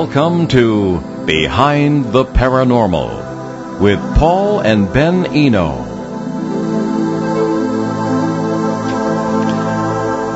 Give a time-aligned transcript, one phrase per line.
[0.00, 5.84] Welcome to Behind the Paranormal with Paul and Ben Eno.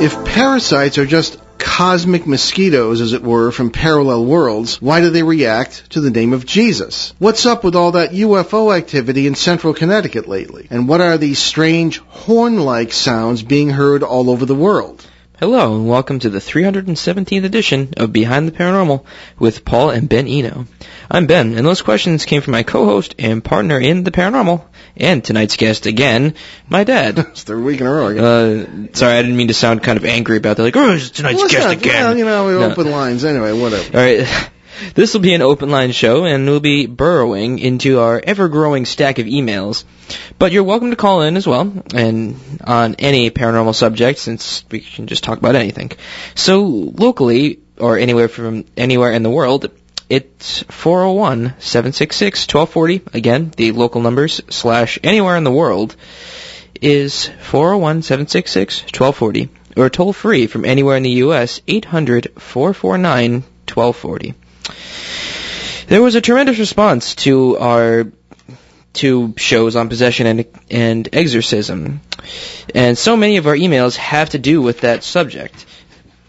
[0.02, 5.22] If parasites are just cosmic mosquitoes, as it were, from parallel worlds, why do they
[5.22, 7.14] react to the name of Jesus?
[7.18, 10.66] What's up with all that UFO activity in central Connecticut lately?
[10.68, 15.06] And what are these strange horn-like sounds being heard all over the world?
[15.40, 19.04] Hello, and welcome to the 317th edition of Behind the Paranormal
[19.38, 20.66] with Paul and Ben Eno.
[21.10, 24.64] I'm Ben, and those questions came from my co-host and partner in the paranormal,
[24.96, 26.34] and tonight's guest again,
[26.68, 27.18] my dad.
[27.18, 28.06] it's third week in a row.
[28.08, 28.88] again.
[28.92, 30.62] Uh, sorry, I didn't mean to sound kind of angry about that.
[30.62, 32.04] Like, oh, it's tonight's Well, guest not- again.
[32.04, 32.70] Well, you know, we No.
[32.70, 33.52] open lines anyway.
[33.52, 33.98] Whatever.
[33.98, 34.50] All right.
[34.94, 39.18] This will be an open line show, and we'll be burrowing into our ever-growing stack
[39.18, 39.84] of emails.
[40.38, 44.80] But you're welcome to call in as well, and on any paranormal subject, since we
[44.80, 45.92] can just talk about anything.
[46.34, 49.70] So locally, or anywhere from anywhere in the world,
[50.08, 53.14] it's 401-766-1240.
[53.14, 55.96] Again, the local numbers slash anywhere in the world
[56.80, 61.60] is 401-766-1240, or toll free from anywhere in the U.S.
[61.60, 64.34] 800-449-1240.
[65.86, 68.06] There was a tremendous response to our
[68.92, 72.00] two shows on possession and, and exorcism,
[72.74, 75.66] and so many of our emails have to do with that subject.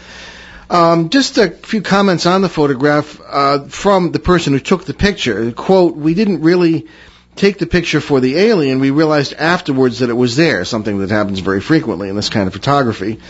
[0.71, 4.93] Um, just a few comments on the photograph uh, from the person who took the
[4.93, 5.51] picture.
[5.53, 6.89] Quote, we didn't really
[7.37, 8.81] take the picture for the alien.
[8.81, 12.49] We realized afterwards that it was there, something that happens very frequently in this kind
[12.49, 13.21] of photography.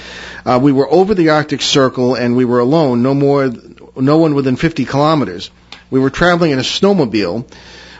[0.44, 3.52] Uh, we were over the Arctic Circle and we were alone, no more,
[4.00, 5.50] no one within 50 kilometers.
[5.90, 7.50] We were traveling in a snowmobile.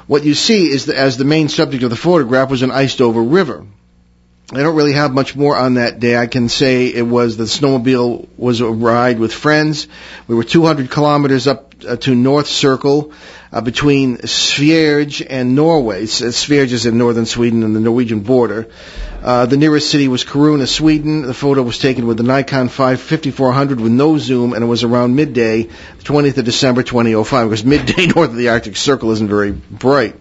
[0.07, 3.01] What you see is that as the main subject of the photograph was an iced
[3.01, 3.65] over river.
[4.51, 6.17] I don't really have much more on that day.
[6.17, 9.89] I can say it was the snowmobile was a ride with friends.
[10.27, 13.13] We were 200 kilometers up uh, to North Circle
[13.53, 16.05] uh, between Svierge and Norway.
[16.05, 18.71] S- Svierge is in northern Sweden and the Norwegian border.
[19.23, 21.21] Uh, the nearest city was Kiruna, Sweden.
[21.27, 24.83] The photo was taken with the Nikon 5 5400 with no zoom, and it was
[24.83, 27.51] around midday, the 20th of December 2005.
[27.51, 30.17] Because midday north of the Arctic Circle isn't very bright.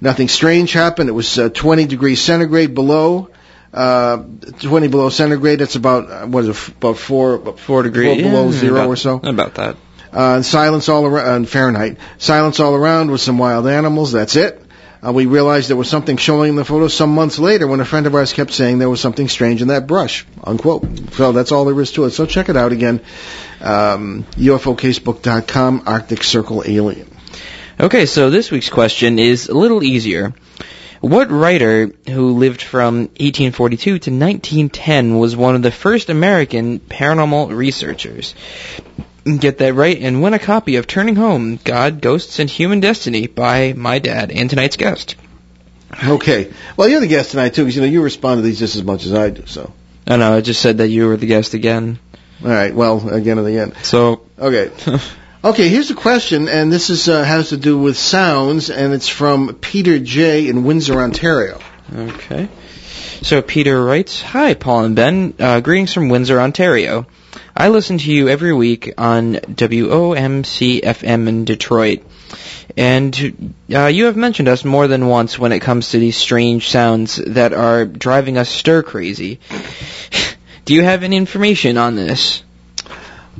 [0.00, 1.10] Nothing strange happened.
[1.10, 3.28] It was uh, 20 degrees centigrade below.
[3.72, 4.24] Uh,
[4.60, 5.60] 20 below centigrade.
[5.60, 6.68] That's about uh, what is it?
[6.76, 9.20] About four, about Four degrees below zero about- or so.
[9.22, 9.76] About that.
[10.12, 11.98] Uh, and silence all around, uh, Fahrenheit.
[12.18, 14.10] Silence all around with some wild animals.
[14.10, 14.60] That's it.
[15.06, 17.84] Uh, we realized there was something showing in the photo some months later when a
[17.84, 20.26] friend of ours kept saying there was something strange in that brush.
[20.42, 20.84] Unquote.
[21.12, 22.10] So that's all there is to it.
[22.10, 23.00] So check it out again.
[23.60, 27.08] Um, UFOcasebook.com, Arctic Circle Alien.
[27.78, 30.34] Okay, so this week's question is a little easier.
[31.00, 37.56] What writer who lived from 1842 to 1910 was one of the first American paranormal
[37.56, 38.34] researchers?
[39.24, 43.26] Get that right and win a copy of Turning Home, God, Ghosts, and Human Destiny
[43.28, 45.16] by my dad and tonight's guest.
[46.06, 46.52] Okay.
[46.76, 48.84] Well, you're the guest tonight too, because you know you respond to these just as
[48.84, 49.46] much as I do.
[49.46, 49.72] So,
[50.06, 50.34] I know.
[50.36, 51.98] I just said that you were the guest again.
[52.44, 52.74] all right.
[52.74, 53.72] Well, again and again.
[53.82, 54.70] So, Okay.
[55.42, 59.08] Okay, here's a question, and this is uh, has to do with sounds, and it's
[59.08, 60.48] from Peter J.
[60.48, 61.58] in Windsor, Ontario.
[61.90, 62.46] Okay.
[63.22, 65.32] So Peter writes, Hi, Paul and Ben.
[65.38, 67.06] Uh, greetings from Windsor, Ontario.
[67.56, 72.02] I listen to you every week on WOMC FM in Detroit.
[72.76, 76.68] And uh, you have mentioned us more than once when it comes to these strange
[76.68, 79.40] sounds that are driving us stir crazy.
[80.66, 82.42] Do you have any information on this?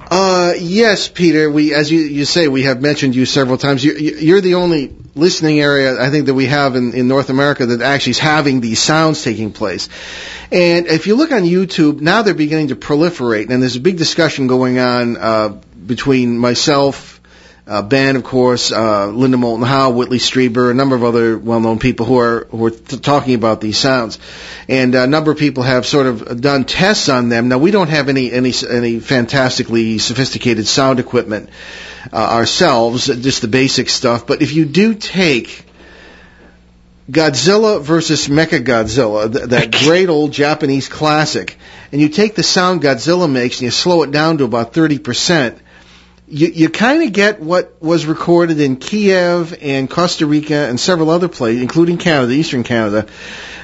[0.08, 1.50] Uh, yes, Peter.
[1.50, 3.84] We, as you, you say, we have mentioned you several times.
[3.84, 7.30] You, you- you're the only listening area I think that we have in, in North
[7.30, 9.88] America that actually is having these sounds taking place.
[10.52, 13.98] And if you look on YouTube, now they're beginning to proliferate, and there's a big
[13.98, 15.48] discussion going on uh,
[15.86, 17.19] between myself,
[17.70, 21.78] uh, Ben, of course, uh, Linda Moulton Howe, Whitley Strieber, a number of other well-known
[21.78, 24.18] people who are who are t- talking about these sounds,
[24.68, 27.46] and a number of people have sort of done tests on them.
[27.46, 31.48] Now we don't have any any any fantastically sophisticated sound equipment
[32.12, 34.26] uh, ourselves, just the basic stuff.
[34.26, 35.64] But if you do take
[37.08, 41.56] Godzilla versus Mechagodzilla, th- that great old Japanese classic,
[41.92, 45.56] and you take the sound Godzilla makes and you slow it down to about 30%,
[46.30, 51.10] you, you kind of get what was recorded in Kiev and Costa Rica and several
[51.10, 53.06] other places, including Canada, Eastern Canada,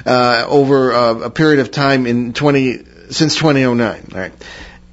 [0.05, 4.09] uh, over uh, a period of time in 20 since 2009.
[4.13, 4.33] All right.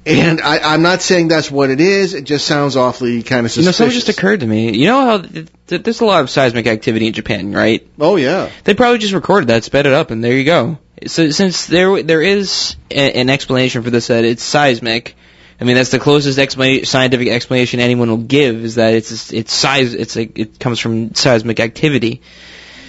[0.07, 2.13] And I, I'm not saying that's what it is.
[2.13, 3.77] It just sounds awfully kind of You know, suspicious.
[3.77, 4.77] something just occurred to me.
[4.77, 7.87] You know how th- th- there's a lot of seismic activity in Japan, right?
[7.99, 8.51] oh yeah.
[8.65, 10.77] They probably just recorded that, sped it up, and there you go.
[11.07, 15.15] So since there there is a, an explanation for this that it's seismic,
[15.59, 19.93] I mean that's the closest scientific explanation anyone will give is that it's it's size
[19.93, 22.21] it's like it comes from seismic activity.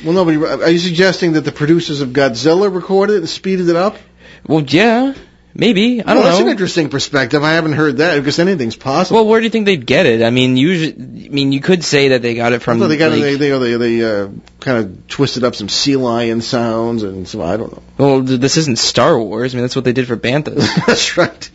[0.04, 0.36] Well, nobody.
[0.36, 3.96] Are you suggesting that the producers of Godzilla recorded it and speeded it up?
[4.46, 5.14] Well, yeah,
[5.54, 6.30] maybe I Well, don't know.
[6.30, 7.42] that's an interesting perspective.
[7.42, 9.20] I haven't heard that because anything's possible.
[9.20, 10.22] Well, where do you think they'd get it?
[10.22, 10.92] I mean, usually,
[11.26, 12.74] I mean, you could say that they got it from.
[12.74, 14.28] Although they got like, they they they, they uh,
[14.60, 17.82] kind of twisted up some sea lion sounds and so I don't know.
[17.96, 19.54] well, this isn't Star Wars.
[19.54, 20.68] I mean, that's what they did for Banthas.
[20.86, 21.50] That's right.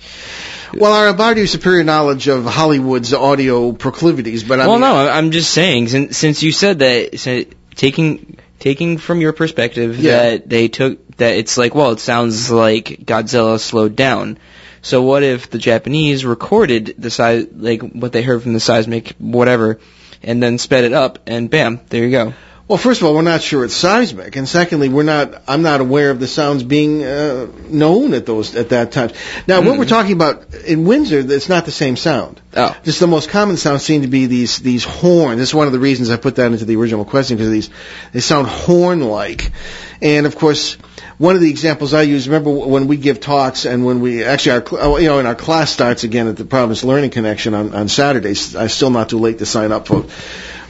[0.73, 5.09] Well, I about your superior knowledge of Hollywood's audio proclivities, but I well, mean, no,
[5.09, 7.43] I'm just saying since since you said that, so
[7.75, 10.17] taking taking from your perspective Yeah.
[10.23, 14.37] that they took that it's like, well, it sounds like Godzilla slowed down.
[14.83, 19.15] So what if the Japanese recorded the size, like what they heard from the seismic
[19.19, 19.79] whatever,
[20.23, 22.33] and then sped it up, and bam, there you go.
[22.71, 25.41] Well, first of all, we're not sure it's seismic, and secondly, we're not.
[25.45, 29.11] I'm not aware of the sounds being uh, known at those at that time.
[29.45, 29.79] Now, what Mm.
[29.79, 32.39] we're talking about in Windsor, it's not the same sound.
[32.55, 32.73] Oh.
[32.85, 35.37] Just the most common sounds seem to be these these horns.
[35.37, 37.69] This is one of the reasons I put that into the original question because these
[38.13, 39.51] they sound horn-like,
[40.01, 40.77] and of course.
[41.17, 44.53] One of the examples I use, remember when we give talks and when we, actually
[44.53, 47.75] our, oh, you know, and our class starts again at the Providence Learning Connection on,
[47.75, 48.55] on Saturdays.
[48.55, 50.11] I'm still not too late to sign up, folks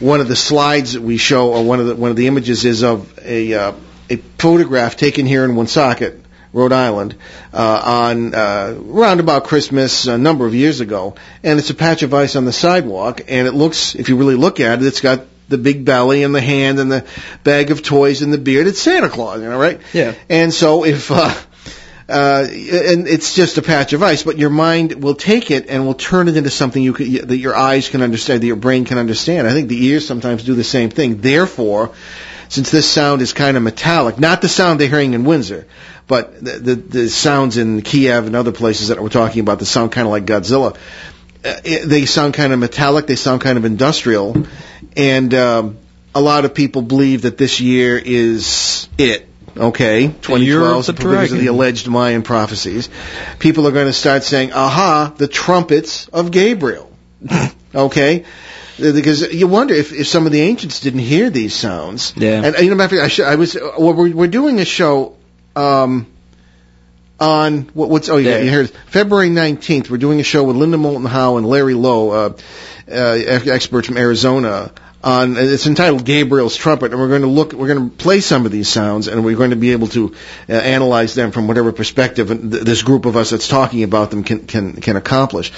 [0.02, 2.66] one of the slides that we show, or one of the one of the images,
[2.66, 3.74] is of a uh,
[4.10, 6.22] a photograph taken here in Woonsocket,
[6.54, 7.16] Rhode Island,
[7.54, 12.04] uh, on uh, around about Christmas a number of years ago, and it's a patch
[12.04, 15.02] of ice on the sidewalk, and it looks, if you really look at it, it's
[15.02, 17.06] got the big belly and the hand and the
[17.44, 18.68] bag of toys and the beard.
[18.68, 19.80] It's Santa Claus, you know, right?
[19.94, 20.16] Yeah.
[20.30, 21.34] And so if uh,
[22.12, 25.86] uh, and it's just a patch of ice, but your mind will take it and
[25.86, 28.98] will turn it into something you that your eyes can understand, that your brain can
[28.98, 29.48] understand.
[29.48, 31.22] I think the ears sometimes do the same thing.
[31.22, 31.94] Therefore,
[32.50, 35.66] since this sound is kind of metallic, not the sound they're hearing in Windsor,
[36.08, 39.66] but the, the, the sounds in Kiev and other places that we're talking about that
[39.66, 40.76] sound kind of like Godzilla,
[41.46, 44.46] uh, it, they sound kind of metallic, they sound kind of industrial,
[44.98, 45.78] and um,
[46.14, 49.31] a lot of people believe that this year is it.
[49.58, 52.90] Okay, 2012 the because of the alleged Mayan prophecies.
[53.40, 56.92] People are going to start saying, "Aha, the trumpets of Gabriel."
[57.76, 58.26] okay,
[58.78, 62.14] because you wonder if, if some of the ancients didn't hear these sounds.
[62.16, 62.44] Yeah.
[62.44, 64.60] And uh, you know, matter of fact, I, sh- I was well, we're, we're doing
[64.60, 65.18] a show
[65.56, 66.08] um,
[67.20, 68.44] on what, what's oh yeah, There.
[68.46, 68.70] you heard.
[68.88, 69.90] February 19th.
[69.90, 72.38] We're doing a show with Linda Moulton Howe and Larry Lowe, uh,
[72.90, 74.72] uh, ex- experts from Arizona.
[75.04, 77.54] On it's entitled Gabriel's Trumpet, and we're going to look.
[77.54, 80.14] We're going to play some of these sounds, and we're going to be able to
[80.48, 84.24] uh, analyze them from whatever perspective th- this group of us that's talking about them
[84.24, 85.52] can can can accomplish.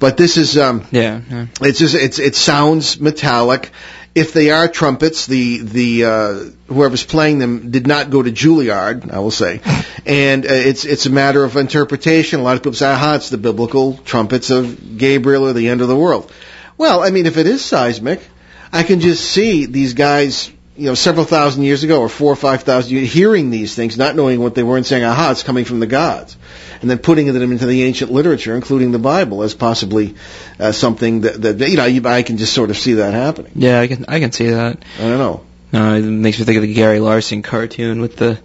[0.00, 1.20] But this is um, Yeah.
[1.30, 1.46] yeah.
[1.60, 3.70] it's just it's it sounds metallic.
[4.12, 9.08] If they are trumpets, the the uh, whoever's playing them did not go to Juilliard,
[9.12, 9.60] I will say,
[10.04, 12.40] and uh, it's it's a matter of interpretation.
[12.40, 15.80] A lot of people say, "Aha, it's the biblical trumpets of Gabriel or the end
[15.80, 16.32] of the world."
[16.76, 18.20] Well, I mean, if it is seismic,
[18.72, 22.36] I can just see these guys, you know, several thousand years ago or four or
[22.36, 25.42] five thousand years, hearing these things, not knowing what they were, and saying, "Aha, it's
[25.42, 26.36] coming from the gods,"
[26.80, 30.14] and then putting them into the ancient literature, including the Bible, as possibly
[30.58, 33.52] uh, something that, that you know you, I can just sort of see that happening.
[33.56, 34.84] Yeah, I can I can see that.
[34.98, 35.44] I don't know.
[35.72, 38.40] Uh, it makes me think of the Gary Larson cartoon with the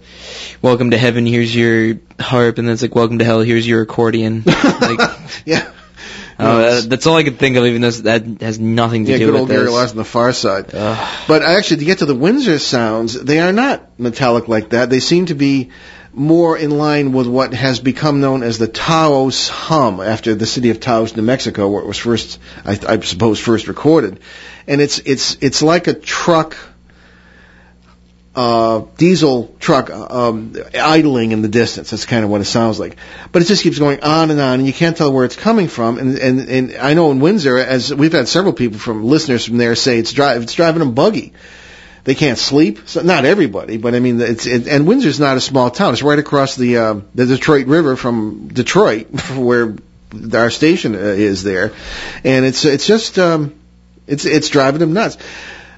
[0.62, 3.82] "Welcome to heaven, here's your harp," and then it's like "Welcome to hell, here's your
[3.82, 4.42] accordion."
[4.80, 5.00] like,
[5.44, 5.70] yeah.
[6.38, 7.64] Uh, that's all I could think of.
[7.64, 9.58] Even though that has nothing to Yeah, do good with old this.
[9.58, 10.74] Gary Larson, the Far Side.
[10.74, 11.24] Ugh.
[11.28, 14.90] But actually, to get to the Windsor sounds, they are not metallic like that.
[14.90, 15.70] They seem to be
[16.12, 20.70] more in line with what has become known as the Taos hum, after the city
[20.70, 24.20] of Taos, New Mexico, where it was first, I, I suppose, first recorded.
[24.66, 26.56] And it's it's it's like a truck,
[28.36, 31.90] uh, diesel truck um, idling in the distance.
[31.90, 32.96] That's kind of what it sounds like.
[33.32, 35.68] But it just keeps going on and on, and you can't tell where it's coming
[35.68, 35.98] from.
[35.98, 39.56] And and and I know in Windsor, as we've had several people from listeners from
[39.56, 41.32] there say it's drive it's driving them buggy.
[42.04, 42.80] They can't sleep.
[42.86, 45.94] So not everybody, but I mean, it's it, and Windsor's not a small town.
[45.94, 49.74] It's right across the uh, the Detroit River from Detroit, where
[50.34, 51.72] our station uh, is there,
[52.22, 53.58] and it's it's just um,
[54.06, 55.16] it's it's driving them nuts.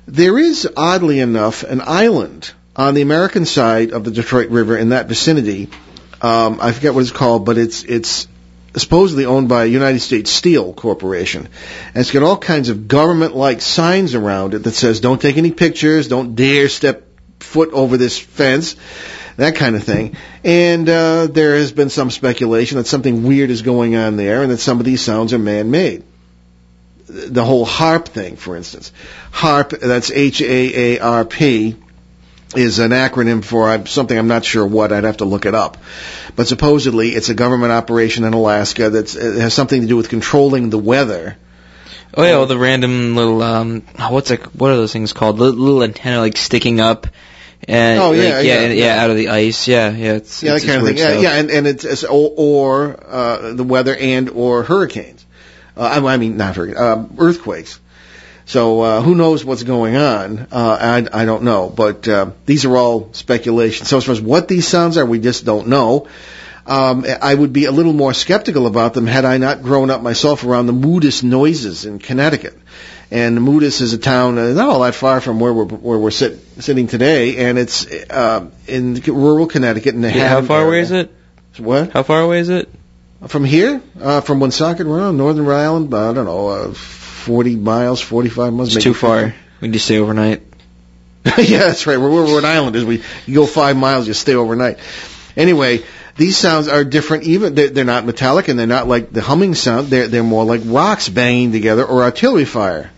[0.09, 4.89] There is, oddly enough, an island on the American side of the Detroit River in
[4.89, 5.69] that vicinity.
[6.23, 8.27] Um, I forget what it's called, but it's it's
[8.75, 11.47] supposedly owned by United States Steel Corporation.
[11.89, 15.51] And it's got all kinds of government-like signs around it that says, don't take any
[15.51, 17.05] pictures, don't dare step
[17.41, 18.77] foot over this fence,
[19.37, 20.17] that kind of thing.
[20.43, 24.53] And uh, there has been some speculation that something weird is going on there and
[24.53, 26.03] that some of these sounds are man-made.
[27.09, 28.93] The whole HAARP thing, for instance.
[29.33, 31.77] HAARP, that's H-A-A-R-P,
[32.55, 34.93] is an acronym for something I'm not sure what.
[34.93, 35.79] I'd have to look it up.
[36.37, 40.71] But supposedly it's a government operation in Alaska that has something to do with controlling
[40.71, 41.37] the weather.
[42.15, 44.43] Oh yeah, well, the random little um, what's it?
[44.55, 45.39] What are those things called?
[45.39, 47.07] Little, little antenna like sticking up.
[47.67, 49.69] And oh like, yeah, yeah, yeah, yeah, out of the ice.
[49.69, 50.97] Yeah, yeah, it's yeah, it's that kind of thing.
[50.97, 55.18] Yeah, yeah, and, and it's, it's or, or uh, the weather and or hurricanes.
[55.79, 57.81] Uh, I, I mean, not hurricanes, uh, earthquakes.
[58.47, 60.49] So uh, who knows what's going on?
[60.51, 63.85] Uh, I, I don't know, but uh, these are all speculation.
[63.85, 66.09] So as far as what these sounds are, we just don't know.
[66.67, 70.03] Um, I would be a little more skeptical about them had I not grown up
[70.03, 72.59] myself around the Moodus noises in Connecticut.
[73.11, 76.11] And Moodus is a town uh, not all that far from where we're where we're
[76.11, 79.95] sit, sitting today, and it's uh, in rural Connecticut.
[79.95, 81.11] In the Yeah, how far away is it?
[81.57, 82.69] What How far away is it?
[83.27, 83.83] From here?
[84.01, 85.95] Uh, from Woonsocket, Rhode Northern Rhode Island?
[85.95, 88.75] I don't know, uh, forty miles, forty-five miles.
[88.75, 89.35] It's too far.
[89.61, 90.43] We need to stay overnight.
[91.25, 91.97] yeah, that's right.
[91.97, 94.79] Where, where Rhode Island is, we you go five miles, you stay overnight.
[95.37, 95.83] Anyway,
[96.17, 97.25] these sounds are different.
[97.25, 99.89] Even they're, they're not metallic, and they're not like the humming sound.
[99.89, 102.91] They're they're more like rocks banging together or artillery fire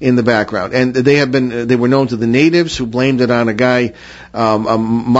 [0.00, 0.72] in the background.
[0.72, 3.54] And they have been they were known to the natives who blamed it on a
[3.54, 3.92] guy,
[4.32, 5.10] um, um,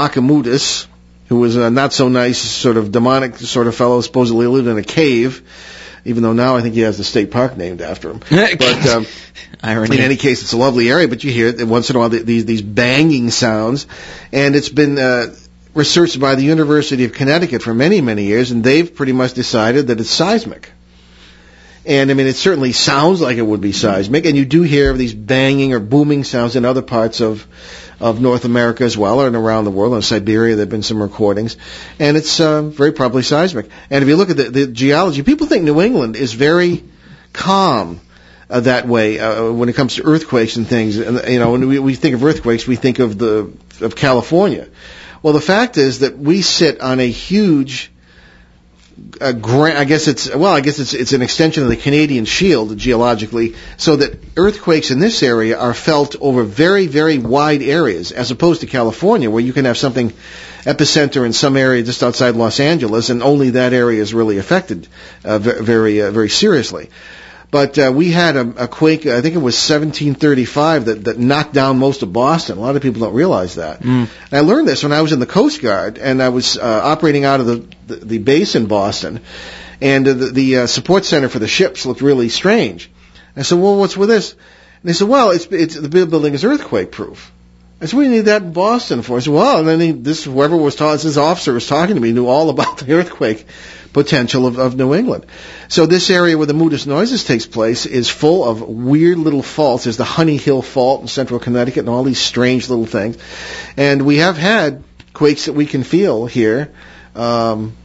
[1.31, 4.01] who was a not so nice sort of demonic sort of fellow.
[4.03, 5.43] Supposedly lived in a cave.
[6.05, 8.21] Even though now I think he has the state park named after him.
[8.31, 9.07] But um,
[9.63, 9.99] Irony.
[9.99, 12.47] in any case, it's a lovely area, but you hear once in a while these
[12.47, 13.87] these banging sounds,
[14.33, 15.35] and it's been uh,
[15.75, 19.87] researched by the University of Connecticut for many many years, and they've pretty much decided
[19.89, 20.73] that it's seismic.
[21.87, 24.93] And I mean, it certainly sounds like it would be seismic, and you do hear
[24.93, 27.47] these banging or booming sounds in other parts of
[28.01, 29.95] of North America as well, and around the world.
[29.95, 31.57] In Siberia, there have been some recordings,
[31.99, 33.69] and it's uh, very probably seismic.
[33.91, 36.83] And if you look at the, the geology, people think New England is very
[37.33, 38.01] calm
[38.49, 40.99] uh, that way uh, when it comes to earthquakes and things.
[40.99, 44.69] And you know, when we, we think of earthquakes, we think of the of California.
[45.23, 47.90] Well, the fact is that we sit on a huge
[49.21, 52.25] uh, gra- I guess it's well, I guess it's it's an extension of the Canadian
[52.25, 58.13] Shield geologically, so that earthquakes in this area are felt over very very wide areas,
[58.13, 60.13] as opposed to California, where you can have something
[60.65, 64.89] epicenter in some area just outside Los Angeles, and only that area is really affected
[65.25, 66.91] uh, very uh, very seriously.
[67.51, 71.53] But uh, we had a, a quake, I think it was 1735, that, that knocked
[71.53, 72.59] down most of Boston.
[72.59, 73.81] A lot of people don't realize that.
[73.81, 74.09] Mm.
[74.09, 76.81] And I learned this when I was in the Coast Guard, and I was uh,
[76.85, 79.21] operating out of the, the, the base in Boston,
[79.81, 82.89] and uh, the, the uh, support center for the ships looked really strange.
[83.37, 84.33] I said, well, what's with this?
[84.33, 87.33] And they said, well, it's, it's, the building is earthquake proof.
[87.81, 89.17] I said, we need that in Boston for.
[89.17, 92.01] I said, well, and then he, this, whoever was talking, this officer was talking to
[92.01, 93.47] me, knew all about the earthquake
[93.93, 95.27] potential of, of New England.
[95.69, 99.85] So this area where the Moodus Noises takes place is full of weird little faults.
[99.85, 103.19] There's the Honey Hill Fault in central Connecticut and all these strange little things.
[103.77, 106.73] And we have had quakes that we can feel here.
[107.15, 107.77] Um,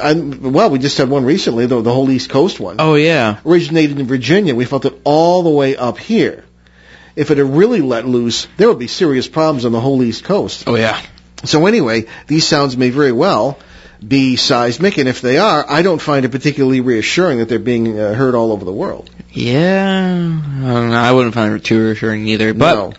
[0.00, 2.76] I, well, we just had one recently, the, the whole East Coast one.
[2.78, 3.40] Oh yeah.
[3.44, 4.54] Originated in Virginia.
[4.54, 6.44] We felt it all the way up here.
[7.16, 10.24] If it had really let loose, there would be serious problems on the whole East
[10.24, 10.64] Coast.
[10.66, 11.00] Oh yeah.
[11.44, 13.58] So anyway, these sounds may very well
[14.06, 17.98] be seismic, and if they are, I don't find it particularly reassuring that they're being
[17.98, 19.10] uh, heard all over the world.
[19.30, 20.40] Yeah.
[20.62, 21.08] I.
[21.08, 22.54] I wouldn't find it too reassuring either.
[22.54, 22.92] But no.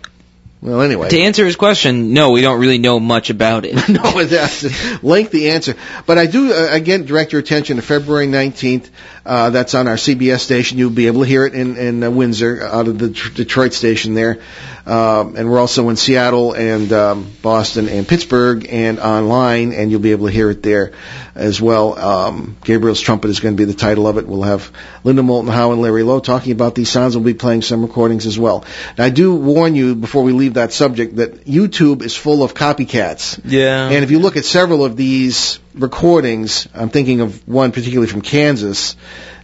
[0.61, 1.07] Well, anyway.
[1.07, 3.75] to answer his question, no, we don't really know much about it.
[3.89, 5.75] no, that's a lengthy answer.
[6.05, 8.89] But I do, uh, again, direct your attention to February 19th.
[9.25, 10.77] Uh, that's on our CBS station.
[10.77, 13.71] You'll be able to hear it in, in uh, Windsor, out of the tr- Detroit
[13.71, 14.41] station there.
[14.85, 19.99] Um, and we're also in Seattle and um, Boston and Pittsburgh and online, and you'll
[19.99, 20.93] be able to hear it there
[21.35, 21.97] as well.
[21.97, 24.27] Um, Gabriel's Trumpet is going to be the title of it.
[24.27, 24.71] We'll have
[25.03, 27.15] Linda Moulton Howe and Larry Lowe talking about these sounds.
[27.15, 28.65] We'll be playing some recordings as well.
[28.97, 32.53] Now, I do warn you before we leave that subject that YouTube is full of
[32.53, 33.39] copycats.
[33.45, 33.89] Yeah.
[33.89, 38.21] And if you look at several of these recordings, I'm thinking of one particularly from
[38.21, 38.95] Kansas,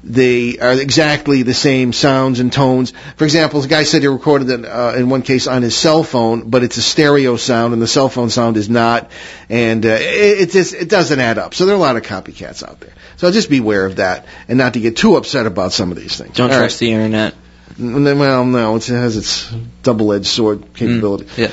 [0.06, 2.94] they are exactly the same sounds and tones.
[3.18, 6.04] For example, the guy said he recorded it uh, in one case on his cell
[6.04, 9.10] phone, but it's a stereo sound and the cell phone sound is not,
[9.50, 11.56] and uh, it, it just it doesn't add up.
[11.56, 12.94] So there are a lot of copycats out there.
[13.18, 16.16] So just beware of that and not to get too upset about some of these
[16.16, 16.38] things.
[16.38, 17.34] don't All trust the internet.
[17.80, 21.28] Well, no, it has its double-edged sword capability.
[21.36, 21.52] Yeah.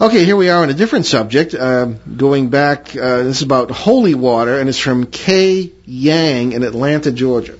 [0.00, 1.54] Okay, here we are on a different subject.
[1.54, 6.62] Uh, going back, uh, this is about holy water, and it's from Kay Yang in
[6.64, 7.56] Atlanta, Georgia.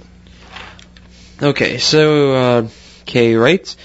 [1.41, 2.69] Okay, so uh,
[3.07, 3.77] Kay writes,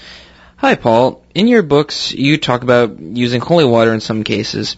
[0.56, 1.22] "Hi Paul.
[1.34, 4.76] In your books, you talk about using holy water in some cases.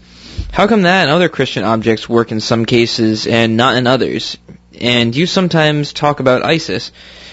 [0.51, 4.37] How come that and other Christian objects work in some cases and not in others?
[4.79, 6.91] And you sometimes talk about ISIS.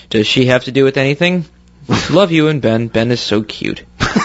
[0.08, 1.44] Does she have to do with anything?
[2.10, 2.88] Love you and Ben.
[2.88, 3.84] Ben is so cute."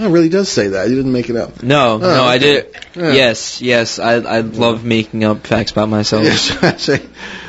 [0.00, 0.88] It really does say that.
[0.88, 1.60] You didn't make it up.
[1.60, 2.68] No, Oh, no, I did.
[2.94, 3.10] Yeah.
[3.14, 6.22] Yes, yes, I I love making up facts about myself.
[6.24, 6.88] Yes,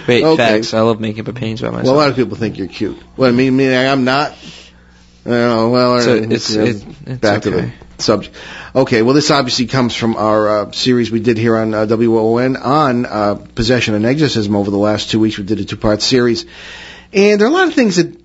[0.10, 0.14] I.
[0.16, 0.38] Wait, Okay.
[0.38, 0.74] facts.
[0.74, 1.88] I love making up opinions about myself.
[1.88, 2.98] Well, a lot of people think you're cute.
[3.18, 4.32] Well, I mean, meaning I'm not.
[5.26, 5.30] I.
[5.30, 8.36] Well, So right, it's- you know, it's- it's back to the subject.
[8.76, 12.56] Okay, well, this obviously comes from our uh, series we did here on uh, WOON
[12.58, 15.38] on uh, possession and exorcism over the last two weeks.
[15.38, 16.46] We did a two-part series,
[17.14, 18.16] and there are a lot of things that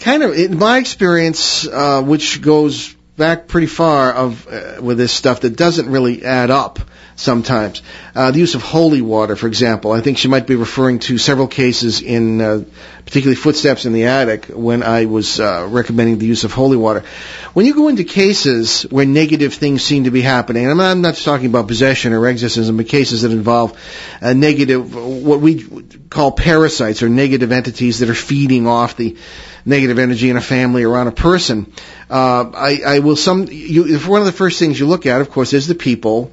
[0.00, 5.12] kind of, in my experience, uh, which goes back pretty far of uh, with this
[5.12, 6.80] stuff that doesn't really add up
[7.16, 7.80] sometimes.
[8.14, 11.16] Uh, the use of holy water, for example, I think she might be referring to
[11.16, 12.64] several cases in, uh,
[13.04, 17.04] particularly footsteps in the attic, when I was uh, recommending the use of holy water.
[17.52, 20.90] When you go into cases where negative things seem to be happening, and I'm not,
[20.90, 23.78] I'm not talking about possession or exorcism, but cases that involve
[24.20, 25.62] uh, negative, what we
[26.10, 29.16] call parasites or negative entities that are feeding off the
[29.64, 31.72] negative energy in a family or on a person.
[32.10, 33.46] Uh, I, I will some.
[33.50, 36.30] You, if one of the first things you look at, of course, is the people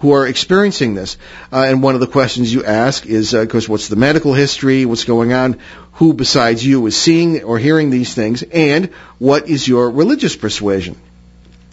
[0.00, 1.16] who are experiencing this.
[1.52, 4.34] Uh, and one of the questions you ask is, uh, of course, what's the medical
[4.34, 4.84] history?
[4.84, 5.60] What's going on?
[5.94, 8.42] Who besides you is seeing or hearing these things?
[8.42, 11.00] And what is your religious persuasion?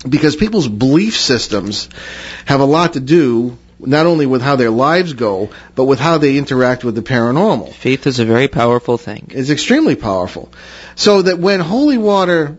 [0.07, 1.89] Because people's belief systems
[2.45, 6.17] have a lot to do not only with how their lives go, but with how
[6.17, 7.73] they interact with the paranormal.
[7.73, 9.27] Faith is a very powerful thing.
[9.29, 10.51] It's extremely powerful.
[10.95, 12.57] So that when holy water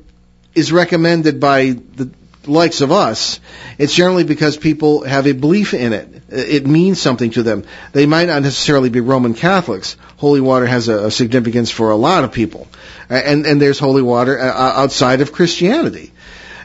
[0.54, 2.10] is recommended by the
[2.46, 3.40] likes of us,
[3.78, 6.08] it's generally because people have a belief in it.
[6.28, 7.64] It means something to them.
[7.92, 9.96] They might not necessarily be Roman Catholics.
[10.16, 12.66] Holy water has a, a significance for a lot of people.
[13.08, 16.12] Uh, And, and there's holy water uh, outside of Christianity.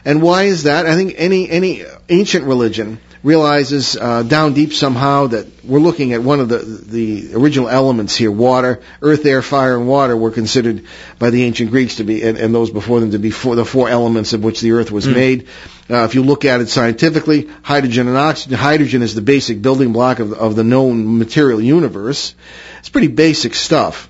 [0.04, 0.86] And why is that?
[0.86, 6.22] I think any, any ancient religion realizes uh, down deep somehow that we're looking at
[6.22, 10.84] one of the the original elements here: water, earth, air, fire, and water were considered
[11.18, 13.64] by the ancient Greeks to be, and, and those before them to be four, the
[13.64, 15.48] four elements of which the earth was made.
[15.90, 18.56] Uh, if you look at it scientifically, hydrogen and oxygen.
[18.58, 22.34] Hydrogen is the basic building block of, of the known material universe.
[22.80, 24.07] It's pretty basic stuff.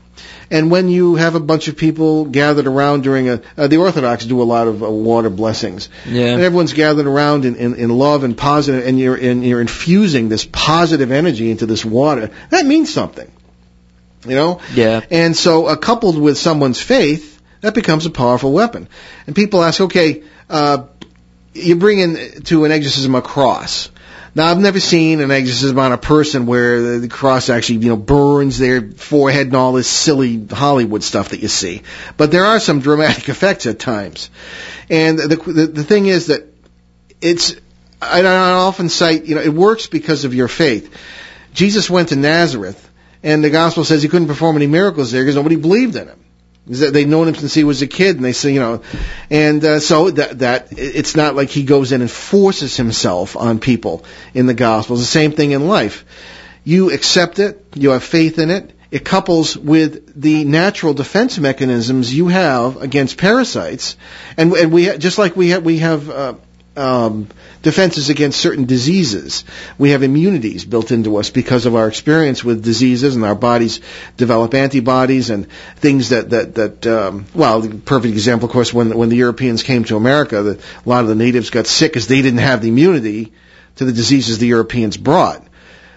[0.50, 4.24] And when you have a bunch of people gathered around during a, uh, the Orthodox
[4.24, 5.88] do a lot of uh, water blessings.
[6.34, 10.28] And everyone's gathered around in, in, in love and positive, and you're, and you're infusing
[10.28, 12.30] this positive energy into this water.
[12.50, 13.30] That means something.
[14.26, 14.60] You know?
[14.72, 15.02] Yeah.
[15.10, 18.88] And so, uh, coupled with someone's faith, that becomes a powerful weapon.
[19.26, 20.84] And people ask, okay, uh,
[21.52, 23.90] you bring in to an exorcism a cross.
[24.38, 27.96] Now, I've never seen an exorcism on a person where the, cross actually, you know,
[27.96, 31.82] burns their forehead and all this silly Hollywood stuff that you see.
[32.16, 34.30] But there are some dramatic effects at times.
[34.88, 36.46] And the, the, the thing is that
[37.20, 37.56] it's,
[38.00, 40.96] I, I often cite, you know, it works because of your faith.
[41.52, 42.88] Jesus went to Nazareth,
[43.24, 46.24] and the gospel says he couldn't perform any miracles there because nobody believed in him.
[46.68, 48.82] Because they- They'd known him since he was a kid, and they say, you know,
[49.30, 53.58] and uh, so that that it's not like he goes in and forces himself on
[53.58, 54.04] people
[54.34, 54.96] in the gospel.
[54.96, 56.04] It's the same thing in life.
[56.64, 58.72] You accept it, you have faith in it.
[58.90, 63.96] It couples with the natural defense mechanisms you have against parasites,
[64.36, 66.10] and, and we just like we have we have.
[66.10, 66.34] Uh,
[66.78, 67.28] um,
[67.62, 69.44] defenses against certain diseases.
[69.78, 73.80] We have immunities built into us because of our experience with diseases, and our bodies
[74.16, 76.86] develop antibodies and things that that that.
[76.86, 80.60] Um, well, the perfect example, of course, when when the Europeans came to America, the,
[80.84, 83.32] a lot of the natives got sick because they didn't have the immunity
[83.76, 85.44] to the diseases the Europeans brought.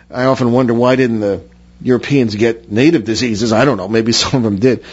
[0.09, 1.41] I often wonder why didn't the
[1.83, 3.51] Europeans get native diseases?
[3.53, 3.87] I don't know.
[3.87, 4.83] Maybe some of them did.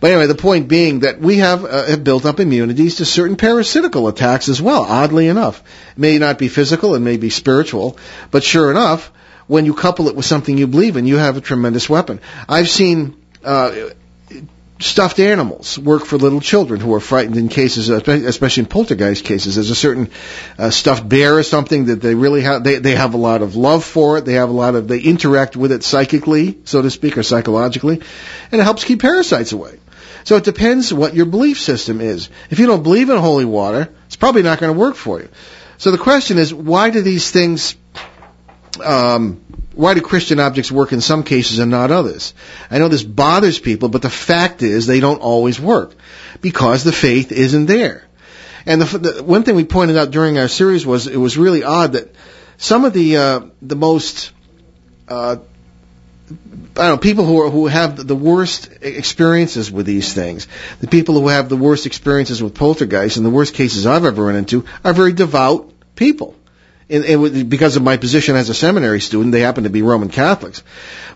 [0.00, 3.36] But anyway, the point being that we have, uh, have built up immunities to certain
[3.36, 5.60] parasitical attacks as well, oddly enough.
[5.92, 7.96] It may not be physical, it may be spiritual,
[8.30, 9.10] but sure enough,
[9.46, 12.20] when you couple it with something you believe in, you have a tremendous weapon.
[12.48, 13.90] I've seen, uh,
[14.84, 19.54] stuffed animals work for little children who are frightened in cases, especially in poltergeist cases.
[19.54, 20.10] There's a certain
[20.58, 22.64] uh, stuffed bear or something that they really have.
[22.64, 24.24] They they have a lot of love for it.
[24.24, 28.00] They have a lot of they interact with it psychically, so to speak, or psychologically,
[28.52, 29.78] and it helps keep parasites away.
[30.24, 32.30] So it depends what your belief system is.
[32.50, 35.28] If you don't believe in holy water, it's probably not going to work for you.
[35.76, 37.76] So the question is, why do these things
[38.82, 39.43] um,
[39.74, 42.34] why do Christian objects work in some cases and not others?
[42.70, 45.94] I know this bothers people, but the fact is they don't always work
[46.40, 48.04] because the faith isn't there.
[48.66, 51.64] And the, the one thing we pointed out during our series was it was really
[51.64, 52.14] odd that
[52.56, 54.32] some of the uh, the most
[55.08, 55.36] uh,
[56.76, 60.48] I don't know, people who are, who have the worst experiences with these things,
[60.80, 64.24] the people who have the worst experiences with poltergeists, and the worst cases I've ever
[64.24, 66.34] run into, are very devout people.
[66.88, 70.10] And, and because of my position as a seminary student, they happen to be Roman
[70.10, 70.62] Catholics.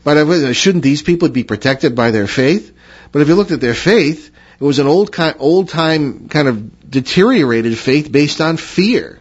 [0.02, 2.74] But I, shouldn't these people be protected by their faith?
[3.12, 6.48] But if you looked at their faith, it was an old kind, old time kind
[6.48, 9.18] of deteriorated faith based on fear.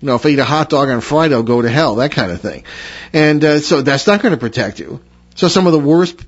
[0.00, 2.12] You know, if I eat a hot dog on Friday, I'll go to hell, that
[2.12, 2.64] kind of thing.
[3.12, 5.00] And uh, so that's not going to protect you.
[5.34, 6.24] So some of the worst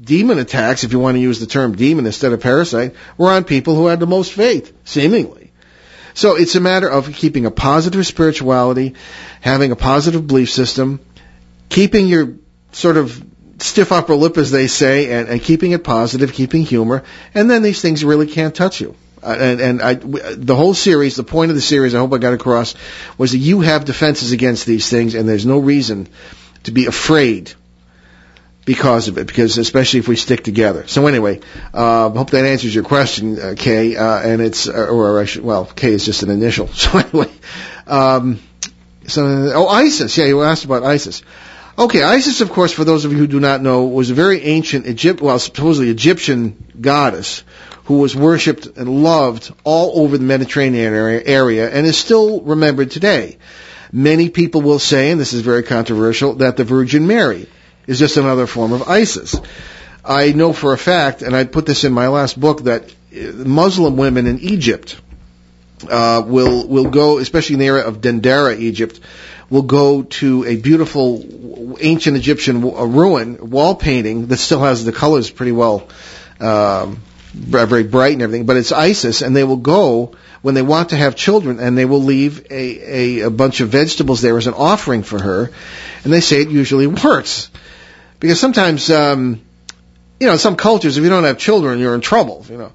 [0.00, 3.44] demon attacks, if you want to use the term demon instead of parasite, were on
[3.44, 5.37] people who had the most faith, seemingly.
[6.18, 8.96] So it's a matter of keeping a positive spirituality,
[9.40, 10.98] having a positive belief system,
[11.68, 12.34] keeping your
[12.72, 13.24] sort of
[13.58, 17.04] stiff upper lip, as they say, and, and keeping it positive, keeping humor,
[17.34, 18.96] and then these things really can't touch you.
[19.22, 22.18] Uh, and, and I, the whole series, the point of the series, I hope I
[22.18, 22.74] got across,
[23.16, 26.08] was that you have defenses against these things, and there's no reason
[26.64, 27.52] to be afraid
[28.68, 30.86] because of it, because especially if we stick together.
[30.86, 31.40] So anyway,
[31.72, 35.42] uh, hope that answers your question, uh, Kay, uh, and it's, uh, or I should,
[35.42, 36.68] well, K is just an initial.
[36.74, 37.32] So anyway,
[37.86, 38.40] um,
[39.06, 41.22] so, oh, Isis, yeah, you asked about Isis.
[41.78, 44.42] Okay, Isis, of course, for those of you who do not know, was a very
[44.42, 47.44] ancient Egypt, well, supposedly Egyptian goddess
[47.84, 52.90] who was worshipped and loved all over the Mediterranean area, area and is still remembered
[52.90, 53.38] today.
[53.90, 57.48] Many people will say, and this is very controversial, that the Virgin Mary
[57.88, 59.34] is just another form of ISIS.
[60.04, 63.96] I know for a fact, and I put this in my last book, that Muslim
[63.96, 65.00] women in Egypt
[65.88, 69.00] uh, will will go, especially in the area of Dendera, Egypt,
[69.50, 75.30] will go to a beautiful ancient Egyptian ruin wall painting that still has the colors
[75.30, 75.88] pretty well,
[76.40, 77.00] um,
[77.32, 78.46] very bright and everything.
[78.46, 81.86] But it's ISIS, and they will go when they want to have children, and they
[81.86, 85.50] will leave a, a, a bunch of vegetables there as an offering for her,
[86.04, 87.50] and they say it usually works.
[88.20, 89.40] Because sometimes, um,
[90.18, 92.72] you know, in some cultures, if you don't have children, you're in trouble, you know.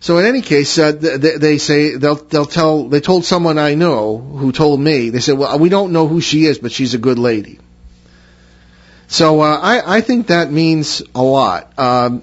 [0.00, 2.88] So in any case, uh, they, they say they'll they'll tell.
[2.88, 5.10] They told someone I know who told me.
[5.10, 7.58] They said, "Well, we don't know who she is, but she's a good lady."
[9.08, 11.78] So uh, I I think that means a lot.
[11.78, 12.22] Um,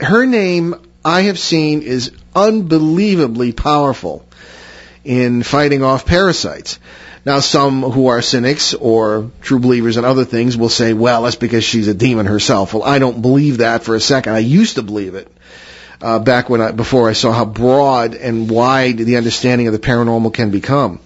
[0.00, 4.24] her name I have seen is unbelievably powerful
[5.04, 6.78] in fighting off parasites.
[7.24, 11.36] Now, some who are cynics or true believers in other things will say, well, that's
[11.36, 12.72] because she's a demon herself.
[12.72, 14.32] Well, I don't believe that for a second.
[14.32, 15.28] I used to believe it.
[16.00, 19.78] Uh, back when I, before I saw how broad and wide the understanding of the
[19.78, 20.98] paranormal can become.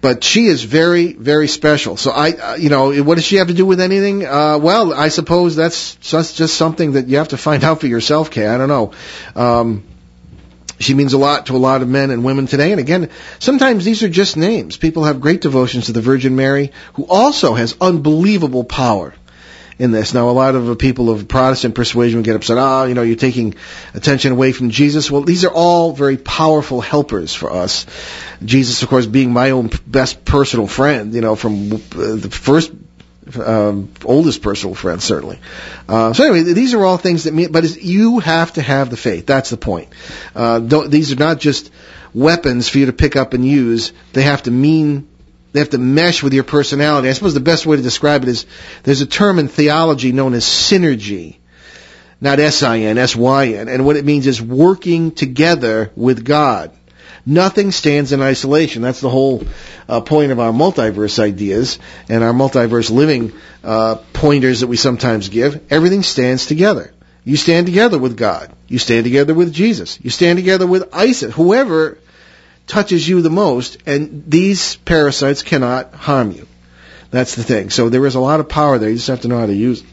[0.00, 1.98] But she is very, very special.
[1.98, 4.24] So I, uh, you know, what does she have to do with anything?
[4.24, 8.30] Uh, well, I suppose that's just, something that you have to find out for yourself,
[8.30, 8.46] Kay.
[8.46, 8.92] I don't know.
[9.34, 9.82] Um,
[10.78, 12.70] she means a lot to a lot of men and women today.
[12.72, 14.76] And again, sometimes these are just names.
[14.76, 19.14] People have great devotions to the Virgin Mary, who also has unbelievable power
[19.78, 20.14] in this.
[20.14, 22.58] Now, a lot of people of Protestant persuasion get upset.
[22.58, 23.54] Ah, you know, you're taking
[23.94, 25.10] attention away from Jesus.
[25.10, 27.86] Well, these are all very powerful helpers for us.
[28.44, 32.72] Jesus, of course, being my own best personal friend, you know, from uh, the first
[33.34, 35.40] um, oldest personal friend, certainly.
[35.88, 38.96] Uh, so anyway, these are all things that mean, but you have to have the
[38.96, 39.26] faith.
[39.26, 39.88] That's the point.
[40.34, 41.70] Uh, these are not just
[42.14, 43.92] weapons for you to pick up and use.
[44.12, 45.08] They have to mean,
[45.52, 47.08] they have to mesh with your personality.
[47.08, 48.46] I suppose the best way to describe it is
[48.84, 51.36] there's a term in theology known as synergy.
[52.18, 53.68] Not S-I-N, S-Y-N.
[53.68, 56.72] And what it means is working together with God.
[57.28, 58.82] Nothing stands in isolation.
[58.82, 59.42] That's the whole
[59.88, 63.32] uh, point of our multiverse ideas and our multiverse living
[63.64, 65.72] uh, pointers that we sometimes give.
[65.72, 66.94] Everything stands together.
[67.24, 68.52] You stand together with God.
[68.68, 69.98] You stand together with Jesus.
[70.00, 71.34] You stand together with ISIS.
[71.34, 71.98] Whoever
[72.68, 76.46] touches you the most, and these parasites cannot harm you.
[77.10, 77.70] That's the thing.
[77.70, 78.90] So there is a lot of power there.
[78.90, 79.86] You just have to know how to use it.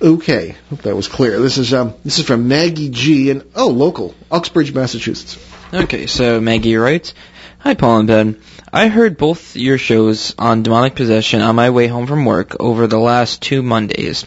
[0.00, 1.38] Okay, hope that was clear.
[1.38, 3.30] This is um, this is from Maggie G.
[3.30, 5.36] and oh, local Uxbridge, Massachusetts.
[5.74, 7.14] Okay, so Maggie writes,
[7.60, 8.40] Hi Paul and Ben.
[8.70, 12.86] I heard both your shows on demonic possession on my way home from work over
[12.86, 14.26] the last two Mondays.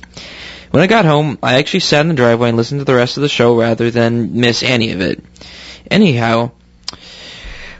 [0.71, 3.17] When I got home, I actually sat in the driveway and listened to the rest
[3.17, 5.23] of the show rather than miss any of it.
[5.91, 6.49] Anyhow,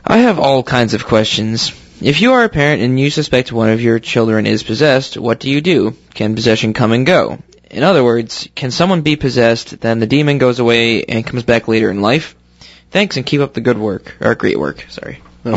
[0.06, 1.74] I have all kinds of questions.
[2.00, 5.40] If you are a parent and you suspect one of your children is possessed, what
[5.40, 5.98] do you do?
[6.14, 7.40] Can possession come and go?
[7.72, 11.68] In other words, can someone be possessed, then the demon goes away and comes back
[11.68, 12.36] later in life?
[12.92, 15.22] Thanks and keep up the good work, or great work, sorry.
[15.46, 15.54] All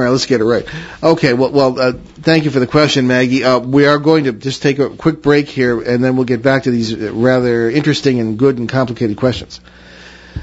[0.00, 0.66] right, let's get it right.
[1.02, 3.44] Okay, well, well, uh, thank you for the question, Maggie.
[3.44, 6.42] Uh, we are going to just take a quick break here, and then we'll get
[6.42, 9.60] back to these rather interesting and good and complicated questions.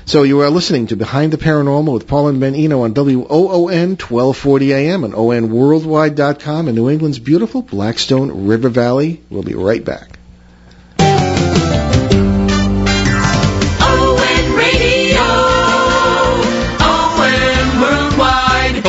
[0.05, 3.97] So you are listening to Behind the Paranormal with Paul and Ben Eno on WOON
[3.97, 9.21] 1240 AM and ONWorldwide.com in New England's beautiful Blackstone River Valley.
[9.29, 10.16] We'll be right back.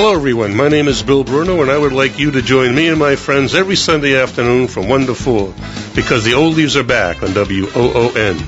[0.09, 0.57] Hello, everyone.
[0.57, 3.15] My name is Bill Bruno, and I would like you to join me and my
[3.15, 5.53] friends every Sunday afternoon from 1 to 4
[5.95, 8.39] because the oldies are back on WOON.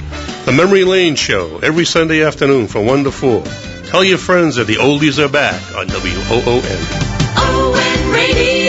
[0.46, 3.44] The Memory Lane Show every Sunday afternoon from 1 to 4.
[3.88, 6.81] Tell your friends that the oldies are back on WOON.
[7.37, 8.60] ON Radio.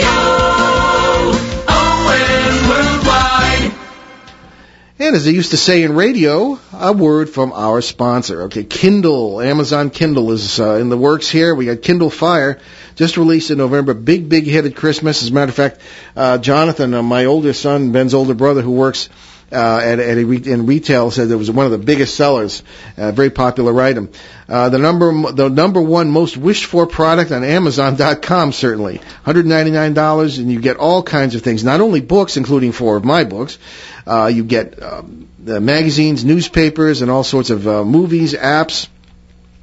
[5.02, 8.42] And as they used to say in radio, a word from our sponsor.
[8.42, 11.56] Okay, Kindle, Amazon Kindle is uh, in the works here.
[11.56, 12.60] We got Kindle Fire,
[12.94, 13.94] just released in November.
[13.94, 15.24] Big, big hit at Christmas.
[15.24, 15.80] As a matter of fact,
[16.14, 19.08] uh, Jonathan, uh, my older son, Ben's older brother, who works
[19.52, 22.62] uh, at, at a re- in retail, said it was one of the biggest sellers.
[22.96, 24.10] A very popular item.
[24.48, 29.00] Uh, the number the number one most wished for product on Amazon.com certainly.
[29.26, 31.64] $199 and you get all kinds of things.
[31.64, 33.58] Not only books, including four of my books.
[34.06, 38.88] Uh, you get um, the magazines, newspapers, and all sorts of uh, movies, apps,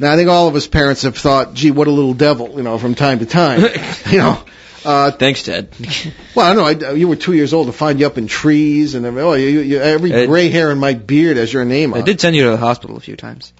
[0.00, 2.62] Now, I think all of us parents have thought, gee, what a little devil, you
[2.62, 3.60] know, from time to time.
[4.10, 4.42] you know,
[4.84, 5.68] uh, Thanks, Dad.
[6.34, 6.88] well, I don't know.
[6.88, 9.60] I, you were two years old to find you up in trees, and oh, you,
[9.60, 12.36] you, every It- gray hair in my beard has your name on I did send
[12.36, 13.52] you to the hospital a few times.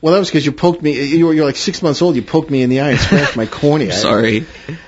[0.00, 1.02] Well, that was because you poked me.
[1.02, 2.14] You were you're like six months old.
[2.14, 3.92] You poked me in the eye and scratched my cornea.
[4.08, 4.46] Sorry.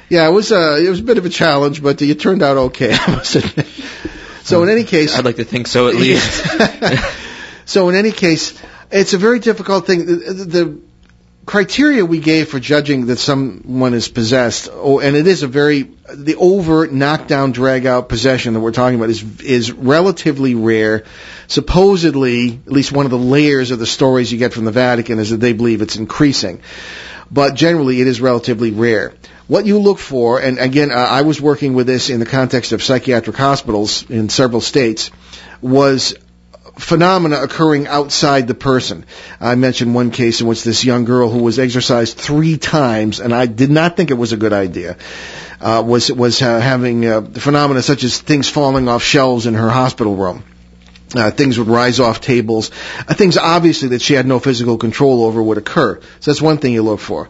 [0.08, 2.56] Yeah, it was uh, it was a bit of a challenge, but you turned out
[2.56, 2.92] okay.
[2.98, 3.66] I must admit.
[4.44, 6.44] So in any case, I'd like to think so at least.
[7.66, 8.60] so in any case,
[8.92, 10.06] it's a very difficult thing.
[10.06, 10.80] The, the
[11.50, 15.82] criteria we gave for judging that someone is possessed, oh, and it is a very
[15.82, 21.02] the overt knockdown drag out possession that we're talking about is is relatively rare.
[21.48, 25.18] Supposedly, at least one of the layers of the stories you get from the Vatican
[25.18, 26.62] is that they believe it's increasing,
[27.32, 29.12] but generally it is relatively rare.
[29.48, 32.70] What you look for, and again, uh, I was working with this in the context
[32.70, 35.10] of psychiatric hospitals in several states,
[35.60, 36.14] was
[36.78, 39.04] phenomena occurring outside the person.
[39.40, 43.34] I mentioned one case in which this young girl who was exorcised three times, and
[43.34, 44.96] I did not think it was a good idea,
[45.60, 49.70] uh, was was uh, having uh, phenomena such as things falling off shelves in her
[49.70, 50.44] hospital room.
[51.14, 52.70] Uh, things would rise off tables.
[53.08, 56.00] Uh, things obviously that she had no physical control over would occur.
[56.20, 57.28] So that's one thing you look for.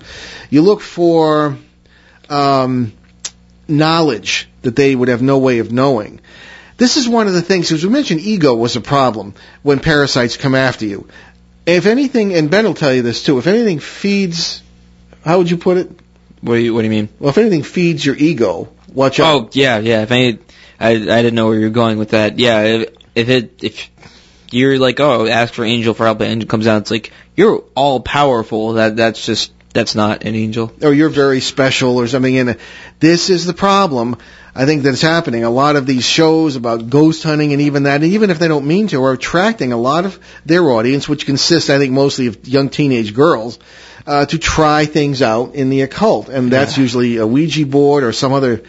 [0.51, 1.57] You look for
[2.29, 2.93] um,
[3.67, 6.21] knowledge that they would have no way of knowing.
[6.81, 10.39] This is one of the things, as we mentioned, ego was a problem when parasites
[10.39, 11.07] come after you.
[11.67, 14.63] If anything, and Ben will tell you this too, if anything feeds,
[15.23, 15.91] how would you put it?
[16.41, 17.11] What do you What do you mean?
[17.19, 19.27] Well, if anything feeds your ego, watch out.
[19.27, 20.05] Oh yeah, yeah.
[20.05, 20.39] If any,
[20.81, 22.39] I I didn't know where you were going with that.
[22.39, 23.91] Yeah, if, if it if
[24.51, 27.63] you're like, oh, ask for angel for help, and angel comes out, it's like you're
[27.75, 28.73] all powerful.
[28.73, 30.73] That that's just that's not an angel.
[30.83, 32.37] or you're very special or something.
[32.37, 32.59] And
[32.99, 34.17] this is the problem.
[34.55, 35.45] I think that's happening.
[35.45, 38.49] A lot of these shows about ghost hunting and even that, and even if they
[38.49, 42.27] don't mean to, are attracting a lot of their audience, which consists, I think, mostly
[42.27, 43.61] of young teenage girls,
[44.07, 46.29] uh, to try things out in the occult.
[46.29, 48.63] And that's usually a Ouija board or some other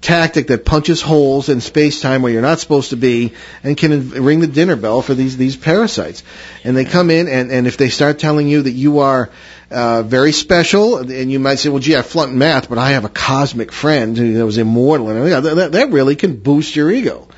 [0.00, 4.10] tactic that punches holes in space time where you're not supposed to be and can
[4.10, 6.24] ring the dinner bell for these these parasites.
[6.64, 9.30] And they come in and and if they start telling you that you are
[9.72, 13.04] uh, very special, and you might say, "Well, gee, I flunked math, but I have
[13.04, 17.28] a cosmic friend who was immortal," and yeah, that, that really can boost your ego.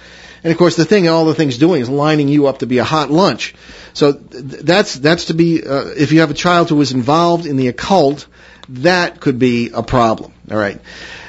[0.42, 2.78] And of course, the thing, all the thing's doing is lining you up to be
[2.78, 3.54] a hot lunch.
[3.94, 5.66] So that's that's to be.
[5.66, 8.26] Uh, if you have a child who is involved in the occult,
[8.68, 10.32] that could be a problem.
[10.50, 10.80] All right.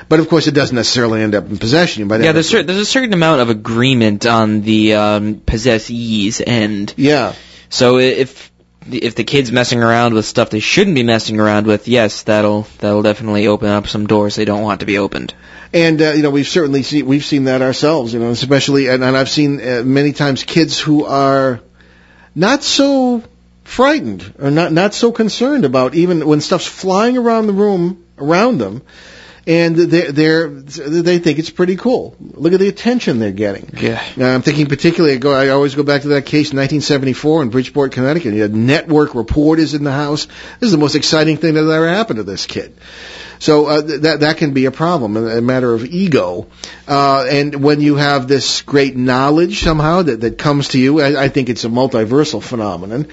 [0.08, 2.08] But of course, it doesn't necessarily end up in possession.
[2.08, 6.94] But Yeah, there's cer- there's a certain amount of agreement on the um, possessees and
[6.98, 7.34] yeah.
[7.70, 8.52] So if
[8.92, 12.64] if the kid's messing around with stuff they shouldn't be messing around with, yes, that'll
[12.80, 15.34] that'll definitely open up some doors they don't want to be opened.
[15.74, 18.14] And uh, you know, we've certainly seen we've seen that ourselves.
[18.14, 21.60] You know, especially and, and I've seen uh, many times kids who are
[22.34, 23.24] not so
[23.64, 28.60] frightened or not not so concerned about even when stuff's flying around the room around
[28.60, 28.82] them,
[29.48, 32.16] and they're, they're they think it's pretty cool.
[32.20, 33.70] Look at the attention they're getting.
[33.78, 34.04] Yeah.
[34.18, 37.44] Now, I'm thinking particularly, I, go, I always go back to that case in 1974
[37.44, 38.34] in Bridgeport, Connecticut.
[38.34, 40.26] You had network reporters in the house.
[40.26, 42.76] This is the most exciting thing that ever happened to this kid.
[43.38, 46.48] So uh, th- that that can be a problem, a a matter of ego.
[46.88, 51.26] Uh, and when you have this great knowledge somehow that, that comes to you, I,
[51.26, 53.08] I think it's a multiversal phenomenon.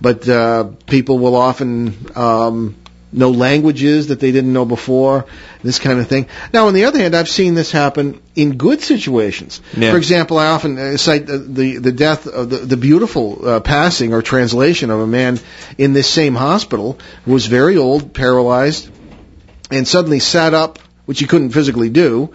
[0.00, 2.76] But uh, people will often um,
[3.12, 5.26] know languages that they didn't know before,
[5.62, 6.26] this kind of thing.
[6.52, 9.60] Now, on the other hand, I've seen this happen in good situations.
[9.76, 9.92] Yeah.
[9.92, 13.60] For example, I often uh, cite the, the the death of the, the beautiful uh,
[13.60, 15.40] passing or translation of a man
[15.78, 18.90] in this same hospital who was very old, paralyzed,
[19.70, 22.34] and suddenly sat up, which he couldn't physically do,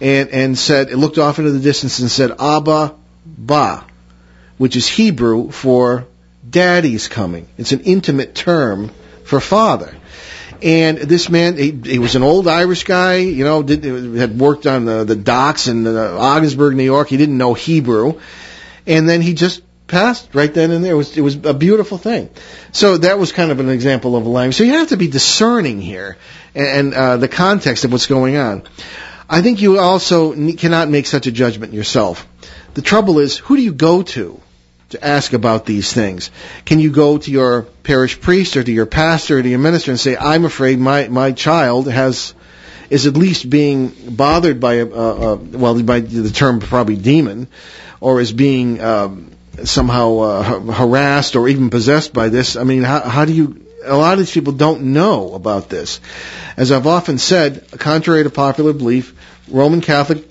[0.00, 2.94] and and said, looked off into the distance and said, "Abba,
[3.26, 3.84] Ba,"
[4.56, 6.06] which is Hebrew for
[6.48, 8.90] "Daddy's coming." It's an intimate term
[9.24, 9.94] for father.
[10.62, 13.84] And this man, he, he was an old Irish guy, you know, did,
[14.16, 17.08] had worked on the, the docks in uh, Ogdensburg, New York.
[17.08, 18.20] He didn't know Hebrew,
[18.86, 20.92] and then he just passed right then and there.
[20.92, 22.30] It was it was a beautiful thing.
[22.72, 24.56] So that was kind of an example of a language.
[24.56, 26.16] So you have to be discerning here,
[26.54, 28.62] and, and uh, the context of what's going on.
[29.28, 32.26] I think you also cannot make such a judgment yourself.
[32.74, 34.40] The trouble is, who do you go to?
[34.94, 36.30] To ask about these things?
[36.64, 39.90] Can you go to your parish priest or to your pastor or to your minister
[39.90, 42.34] and say, "I'm afraid my my child has
[42.90, 47.48] is at least being bothered by a, a, a well by the term probably demon,
[48.00, 49.30] or is being um,
[49.64, 53.60] somehow uh, harassed or even possessed by this." I mean, how, how do you?
[53.84, 56.00] A lot of these people don't know about this.
[56.56, 59.14] As I've often said, contrary to popular belief,
[59.48, 60.24] Roman Catholic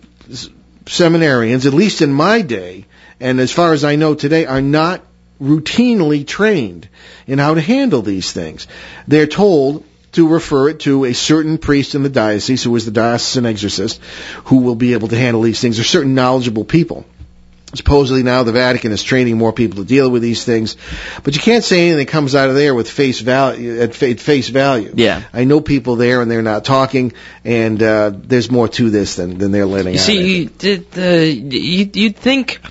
[0.86, 2.86] seminarians, at least in my day,
[3.20, 5.02] and as far as I know today, are not
[5.42, 6.88] routinely trained
[7.28, 8.68] in how to handle these things.
[9.08, 12.92] They're told to refer it to a certain priest in the diocese who is the
[12.92, 14.00] diocesan exorcist
[14.46, 15.78] who will be able to handle these things.
[15.78, 17.06] There's certain knowledgeable people.
[17.76, 20.78] Supposedly now the Vatican is training more people to deal with these things,
[21.24, 24.50] but you can't say anything that comes out of there with face value at face
[24.50, 24.94] value.
[24.96, 25.24] Yeah.
[25.34, 29.40] I know people there and they're not talking, and uh, there's more to this than
[29.40, 30.06] than they're letting You out.
[30.06, 30.50] see, you,
[30.92, 32.62] the you you'd think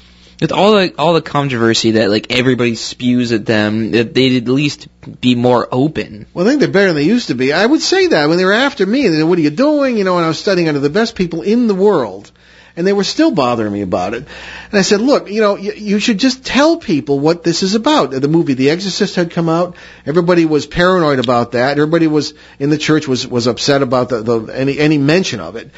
[0.43, 4.49] with all the all the controversy that like everybody spews at them, that they'd at
[4.49, 4.89] least
[5.21, 6.27] be more open.
[6.35, 7.53] Well, I think they're better than they used to be.
[7.53, 9.97] I would say that when they were after me, they said, "What are you doing?"
[9.97, 12.33] You know, and I was studying under the best people in the world,
[12.77, 14.25] and they were still bothering me about it.
[14.71, 17.77] And I said, "Look, you know, you, you should just tell people what this is
[17.77, 19.77] about." The movie The Exorcist had come out.
[20.07, 21.79] Everybody was paranoid about that.
[21.79, 25.55] Everybody was in the church was was upset about the, the any any mention of
[25.55, 25.71] it.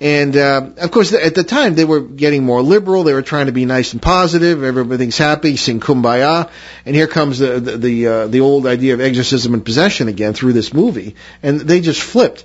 [0.00, 3.04] And uh, of course, at the time, they were getting more liberal.
[3.04, 4.62] They were trying to be nice and positive.
[4.62, 6.50] Everything's happy, sing kumbaya.
[6.84, 10.34] And here comes the the the, uh, the old idea of exorcism and possession again
[10.34, 12.44] through this movie, and they just flipped.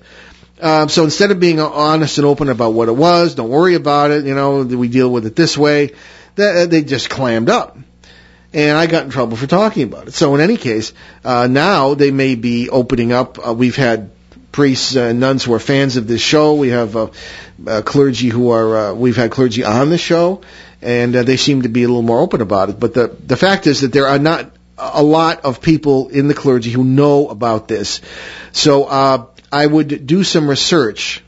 [0.62, 4.12] Um, so instead of being honest and open about what it was, don't worry about
[4.12, 4.26] it.
[4.26, 5.94] You know, we deal with it this way.
[6.36, 7.78] That, they just clammed up
[8.54, 10.14] and I got in trouble for talking about it.
[10.14, 13.46] So in any case, uh, now they may be opening up.
[13.46, 14.12] Uh, we've had
[14.52, 16.56] priests and nuns who are fans of this show.
[16.56, 17.08] We have uh,
[17.66, 18.78] uh, clergy who are.
[18.78, 20.42] Uh, we've had clergy on the show,
[20.82, 22.80] and uh, they seem to be a little more open about it.
[22.80, 26.34] But the the fact is that there are not a lot of people in the
[26.34, 28.02] clergy who know about this.
[28.52, 31.24] So uh, I would do some research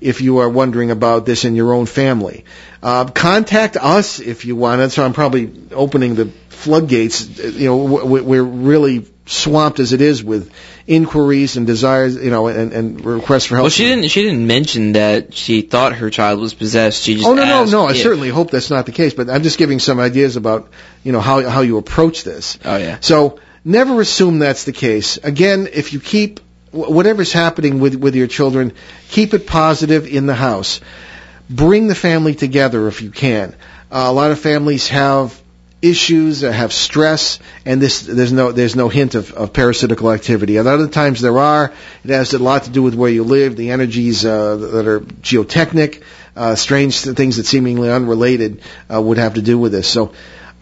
[0.00, 2.44] if you are wondering about this in your own family.
[2.82, 4.96] Uh, contact us if you want.
[4.96, 6.30] Why I'm probably opening the
[6.62, 7.38] floodgates.
[7.38, 10.52] You know, we're really swamped as it is with
[10.86, 13.64] inquiries and desires, you know, and, and requests for help.
[13.64, 14.08] Well, she didn't.
[14.08, 17.02] She didn't mention that she thought her child was possessed.
[17.02, 17.26] She just.
[17.26, 17.86] Oh no no no!
[17.86, 20.70] I if- certainly hope that's not the case, but I'm just giving some ideas about
[21.02, 22.58] you know how how you approach this.
[22.64, 22.98] Oh yeah.
[23.00, 25.18] So never assume that's the case.
[25.18, 26.40] Again, if you keep
[26.70, 28.72] whatever's happening with with your children,
[29.08, 30.80] keep it positive in the house.
[31.50, 33.54] Bring the family together if you can.
[33.90, 35.41] Uh, a lot of families have
[35.82, 40.56] issues, have stress, and this there's no there's no hint of, of parasitical activity.
[40.56, 41.72] At other times there are.
[42.04, 45.00] It has a lot to do with where you live, the energies uh, that are
[45.00, 46.02] geotechnic,
[46.36, 48.62] uh, strange things that seemingly unrelated
[48.92, 49.88] uh, would have to do with this.
[49.88, 50.12] So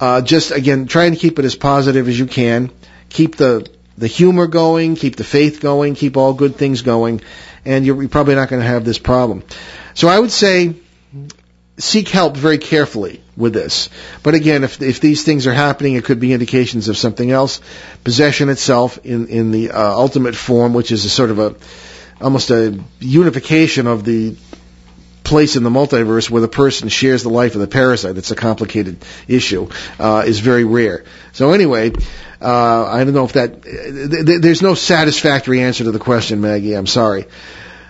[0.01, 2.71] uh, just again, try and keep it as positive as you can.
[3.11, 7.21] Keep the the humor going, keep the faith going, keep all good things going,
[7.67, 9.45] and you're, you're probably not going to have this problem.
[9.93, 10.75] So I would say
[11.81, 13.89] seek help very carefully with this.
[14.23, 17.61] But again, if if these things are happening, it could be indications of something else.
[18.05, 21.55] Possession itself, in in the uh, ultimate form, which is a sort of a
[22.21, 24.37] almost a unification of the
[25.25, 28.17] place in the multiverse where the person shares the life of the parasite.
[28.17, 29.69] It's a complicated issue.
[29.99, 31.05] Uh, is very rare.
[31.33, 31.93] So anyway.
[32.43, 33.63] Uh, I don't know if that.
[33.63, 36.73] Th- th- there's no satisfactory answer to the question, Maggie.
[36.73, 37.27] I'm sorry.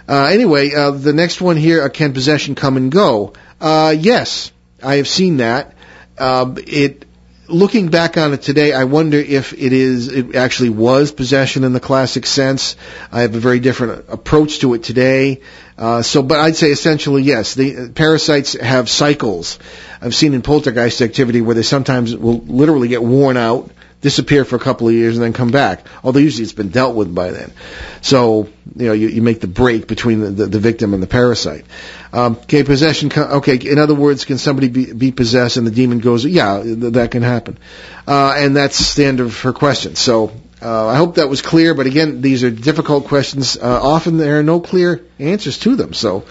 [0.09, 3.32] Uh, anyway, uh, the next one here: uh, Can possession come and go?
[3.61, 4.52] Uh, yes,
[4.82, 5.74] I have seen that.
[6.18, 7.06] Uh, it.
[7.48, 11.72] Looking back on it today, I wonder if it is it actually was possession in
[11.72, 12.76] the classic sense.
[13.11, 15.40] I have a very different approach to it today.
[15.76, 17.54] Uh, so, but I'd say essentially yes.
[17.54, 19.58] The uh, parasites have cycles.
[20.00, 23.68] I've seen in poltergeist activity where they sometimes will literally get worn out,
[24.00, 25.86] disappear for a couple of years, and then come back.
[26.04, 27.50] Although usually it's been dealt with by then.
[28.00, 31.08] So, you know, you, you make the break between the, the, the victim and the
[31.08, 31.64] parasite.
[32.12, 33.11] Um, okay, possession.
[33.16, 36.24] Okay, in other words, can somebody be, be possessed and the demon goes?
[36.24, 37.58] Yeah, th- that can happen.
[38.06, 39.96] Uh, and that's the end of her question.
[39.96, 40.32] So.
[40.62, 43.56] Uh, I hope that was clear, but again, these are difficult questions.
[43.56, 45.94] Uh, often there are no clear answers to them.
[45.94, 46.24] So,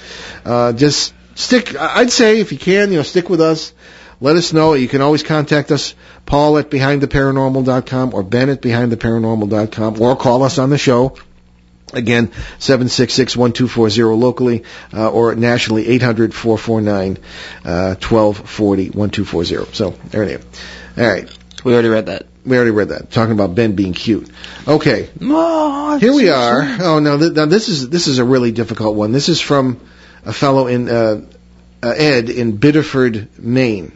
[0.45, 3.73] uh, just stick, I'd say if you can, you know, stick with us.
[4.21, 4.73] Let us know.
[4.73, 10.59] You can always contact us, Paul at behindtheparanormal.com or Ben at behindtheparanormal.com or call us
[10.59, 11.15] on the show.
[11.91, 12.27] Again,
[12.59, 14.63] 766-1240 locally,
[14.93, 17.17] uh, or nationally, 800-449-1240,
[18.95, 19.73] 1240.
[19.73, 20.45] So, there it is.
[20.97, 21.29] All right.
[21.63, 22.25] We already read that.
[22.45, 23.11] We already read that.
[23.11, 24.29] Talking about Ben being cute.
[24.67, 25.09] Okay.
[25.21, 26.61] Oh, Here we are.
[26.79, 29.11] Oh no, th- now this is this is a really difficult one.
[29.11, 29.79] This is from
[30.25, 31.25] a fellow in uh,
[31.83, 33.91] uh, Ed in Biddeford, Maine.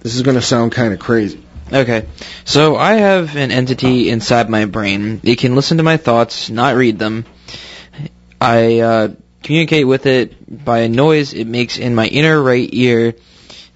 [0.00, 1.42] This is going to sound kind of crazy.
[1.70, 2.06] Okay,
[2.46, 5.20] so I have an entity inside my brain.
[5.22, 7.26] It can listen to my thoughts, not read them.
[8.40, 9.08] I uh,
[9.42, 13.14] communicate with it by a noise it makes in my inner right ear.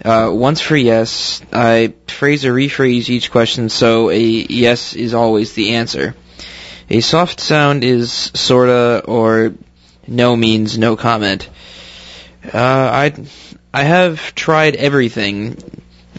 [0.03, 5.53] Uh, once for yes, I phrase or rephrase each question so a yes is always
[5.53, 6.15] the answer.
[6.89, 9.55] A soft sound is sorta or
[10.07, 11.49] no means no comment.
[12.45, 13.15] Uh, I
[13.73, 15.57] I have tried everything,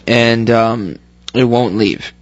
[0.06, 0.98] and um,
[1.34, 2.12] it won't leave.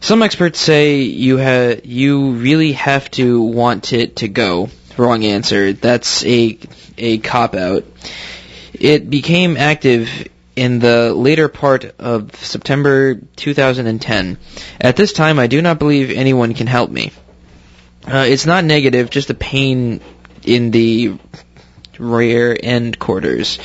[0.00, 4.70] Some experts say you ha- you really have to want it to go.
[4.96, 5.72] Wrong answer.
[5.72, 6.58] That's a
[6.96, 7.84] a cop out.
[8.72, 14.38] It became active in the later part of September 2010.
[14.80, 17.12] At this time, I do not believe anyone can help me.
[18.06, 20.00] Uh, it's not negative, just a pain
[20.44, 21.18] in the
[21.98, 23.58] rear end quarters.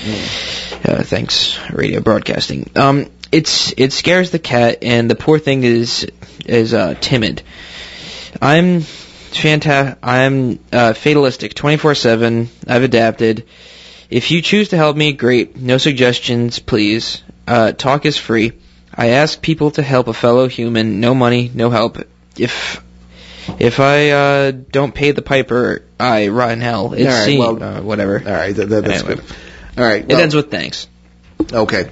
[0.85, 2.69] Uh, thanks, radio broadcasting.
[2.75, 6.07] Um, it's it scares the cat, and the poor thing is
[6.45, 7.41] is uh, timid.
[8.41, 12.47] I'm fanta- I'm uh, fatalistic, 24/7.
[12.67, 13.45] I've adapted.
[14.09, 15.57] If you choose to help me, great.
[15.57, 17.23] No suggestions, please.
[17.47, 18.51] Uh, talk is free.
[18.95, 20.99] I ask people to help a fellow human.
[20.99, 21.97] No money, no help.
[22.37, 22.83] If
[23.59, 26.93] if I uh, don't pay the piper, I rot in hell.
[26.93, 28.19] It's All right, seen- well- uh, whatever.
[28.23, 29.15] All right, that, that, that's Anyway.
[29.15, 29.35] good.
[29.77, 30.03] All right.
[30.03, 30.87] It ends with thanks.
[31.51, 31.89] Okay.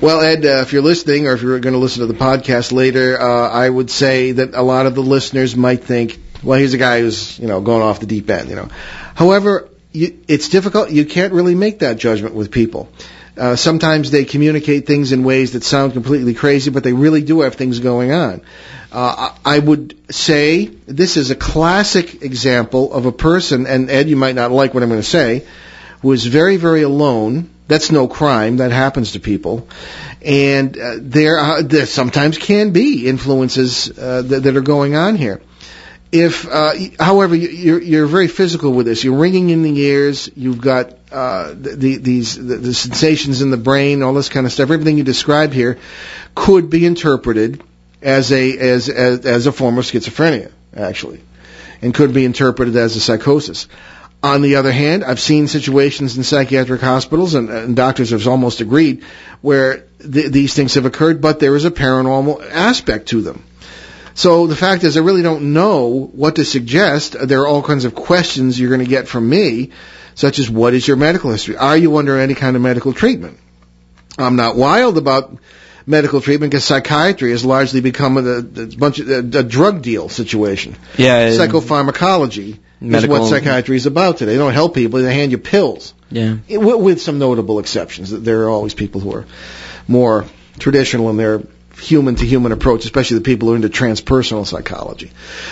[0.00, 2.72] Well, Ed, uh, if you're listening or if you're going to listen to the podcast
[2.72, 6.72] later, uh, I would say that a lot of the listeners might think, well, here's
[6.72, 8.70] a guy who's, you know, going off the deep end, you know.
[9.14, 10.90] However, you, it's difficult.
[10.90, 12.88] You can't really make that judgment with people.
[13.36, 17.42] Uh, sometimes they communicate things in ways that sound completely crazy, but they really do
[17.42, 18.40] have things going on.
[18.90, 24.16] Uh, I would say this is a classic example of a person, and Ed, you
[24.16, 25.46] might not like what I'm going to say,
[26.00, 27.50] who is very, very alone.
[27.70, 28.56] That's no crime.
[28.58, 29.68] That happens to people.
[30.20, 35.14] And uh, there, are, there sometimes can be influences uh, that, that are going on
[35.16, 35.40] here.
[36.12, 39.04] if, uh, however, you- you're, you're very physical with this.
[39.04, 40.28] You're ringing in the ears.
[40.34, 44.46] You've got uh, the, the, these the, the sensations in the brain, all this kind
[44.46, 44.70] of stuff.
[44.70, 45.78] Everything you describe here
[46.34, 47.62] could be interpreted
[48.02, 51.20] as a as as, as a form of schizophrenia, actually,
[51.82, 53.66] and could be interpreted as a psychosis.
[54.22, 58.60] On the other hand, I've seen situations in psychiatric hospitals, and, and doctors have almost
[58.60, 59.02] agreed,
[59.40, 63.42] where th- these things have occurred, but there is a paranormal aspect to them.
[64.14, 67.16] So the fact is, I really don't know what to suggest.
[67.18, 69.70] There are all kinds of questions you're going to get from me,
[70.14, 71.56] such as what is your medical history?
[71.56, 73.38] Are you under any kind of medical treatment?
[74.18, 75.38] I'm not wild about
[75.90, 78.42] medical treatment because psychiatry has largely become a, a
[78.76, 80.76] bunch of a, a drug deal situation.
[80.96, 81.30] Yeah.
[81.30, 84.32] Psychopharmacology Medical- is what psychiatry is about today.
[84.32, 85.92] They don't help people; they hand you pills.
[86.10, 86.38] Yeah.
[86.48, 88.10] It- with, some notable exceptions.
[88.10, 89.26] There are always people who are
[89.86, 90.24] more
[90.58, 91.42] traditional in their
[91.76, 95.10] human to human approach, especially the people who are into transpersonal psychology.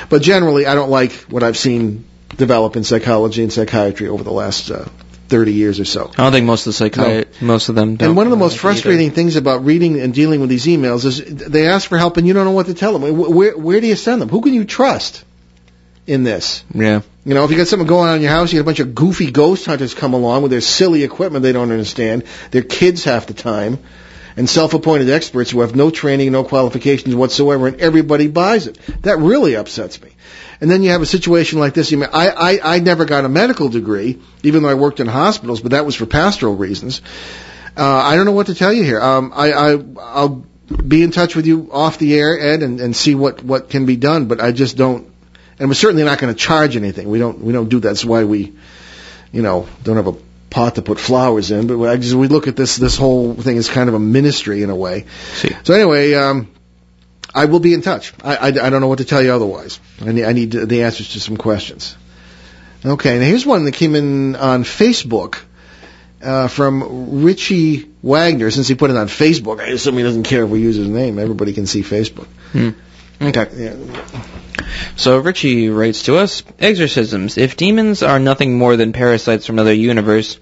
[0.08, 2.04] But generally, I don't like what I've seen
[2.36, 4.84] develop in psychology and psychiatry over the last uh,
[5.28, 6.10] 30 years or so.
[6.16, 7.96] I don't think most of the psychiat- most of them.
[7.96, 10.50] Don't And one of the most like it frustrating things about reading and dealing with
[10.50, 13.14] these emails is they ask for help and you don't know what to tell them.
[13.14, 14.28] Wh- Where, where do you send them?
[14.28, 15.24] Who can you trust
[16.06, 16.64] in this?
[16.74, 17.02] Yeah.
[17.24, 18.80] You know, if you got something going on in your house, you got a bunch
[18.80, 23.04] of goofy ghost hunters come along with their silly equipment they don't understand, their kids
[23.04, 23.78] half the time,
[24.38, 28.78] and self-appointed experts who have no training, no qualifications whatsoever, and everybody buys it.
[29.02, 30.10] That really upsets me.
[30.60, 31.90] And then you have a situation like this.
[31.90, 35.08] You mean, I, I, I never got a medical degree, even though I worked in
[35.08, 37.02] hospitals, but that was for pastoral reasons.
[37.76, 39.00] Uh, I don't know what to tell you here.
[39.00, 40.44] Um, I, I, I'll
[40.86, 43.86] be in touch with you off the air, Ed, and, and see what, what can
[43.86, 45.12] be done, but I just don't,
[45.58, 47.08] and we're certainly not going to charge anything.
[47.08, 47.88] We don't, we don't do that.
[47.88, 48.54] That's why we,
[49.32, 52.46] you know, don't have a pot to put flowers in, but I just, we look
[52.46, 55.06] at this, this whole thing as kind of a ministry in a way.
[55.34, 55.54] See.
[55.64, 56.50] So anyway, um,
[57.34, 58.12] I will be in touch.
[58.22, 59.80] I, I, I don't know what to tell you otherwise.
[60.00, 61.96] I need, I need the answers to some questions.
[62.84, 65.40] Okay, now here's one that came in on Facebook
[66.22, 68.50] uh, from Richie Wagner.
[68.50, 70.88] Since he put it on Facebook, I assume he doesn't care if we use his
[70.88, 71.18] name.
[71.18, 72.26] Everybody can see Facebook.
[72.52, 72.70] Hmm.
[73.20, 73.46] Okay.
[73.56, 73.74] Yeah.
[74.96, 77.38] So Richie writes to us, exorcisms.
[77.38, 80.38] If demons are nothing more than parasites from another universe,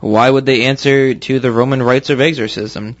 [0.00, 2.96] why would they answer to the Roman rites of exorcism?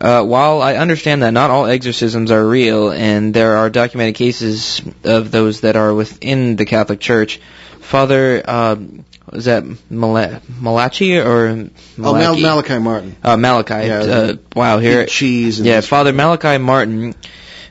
[0.00, 4.80] Uh, while I understand that not all exorcisms are real, and there are documented cases
[5.04, 7.40] of those that are within the Catholic Church,
[7.80, 8.76] Father, uh,
[9.32, 12.42] is that Mala- Malachi or Oh, Mal- Malachi?
[12.42, 13.16] Malachi Martin.
[13.22, 13.86] uh, Malachi.
[13.86, 15.58] Yeah, uh, wow, here cheese.
[15.58, 17.14] And yeah, Father Malachi Martin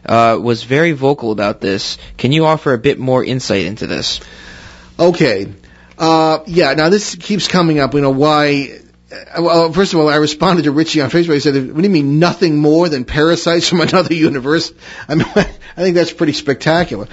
[0.06, 1.97] uh, was very vocal about this.
[2.18, 4.20] Can you offer a bit more insight into this?
[4.99, 5.47] Okay.
[5.97, 7.93] Uh, yeah, now this keeps coming up.
[7.93, 8.80] You know, why.
[9.12, 11.34] uh, Well, first of all, I responded to Richie on Facebook.
[11.36, 14.74] He said, What do you mean nothing more than parasites from another universe?
[15.08, 15.43] I mean, I
[15.76, 17.08] think that's pretty spectacular.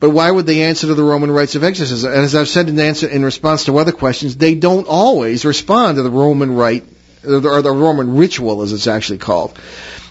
[0.00, 2.10] But why would they answer to the Roman rites of exorcism?
[2.12, 5.96] And as I've said in answer in response to other questions, they don't always respond
[5.96, 6.84] to the Roman rite
[7.24, 9.56] or the, or the Roman ritual, as it's actually called,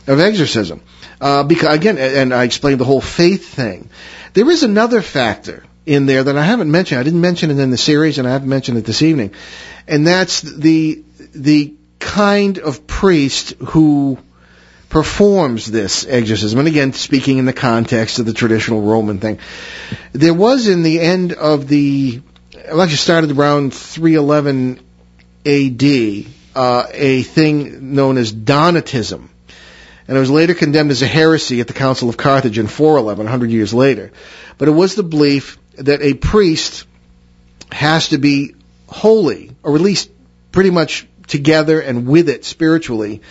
[0.07, 0.81] of exorcism.
[1.21, 3.89] Uh, because again, and I explained the whole faith thing.
[4.33, 6.99] There is another factor in there that I haven't mentioned.
[6.99, 9.33] I didn't mention it in the series, and I haven't mentioned it this evening,
[9.87, 11.03] and that's the
[11.35, 14.17] the kind of priest who
[14.89, 16.59] performs this exorcism.
[16.59, 19.39] And again, speaking in the context of the traditional Roman thing,
[20.11, 22.21] there was in the end of the,
[22.53, 24.79] well, actually started around 311
[25.45, 29.29] A.D., uh, a thing known as Donatism.
[30.11, 33.23] And it was later condemned as a heresy at the Council of Carthage in 411,
[33.23, 34.11] 100 years later.
[34.57, 36.85] But it was the belief that a priest
[37.71, 38.55] has to be
[38.87, 40.11] holy, or at least
[40.51, 43.21] pretty much together and with it spiritually,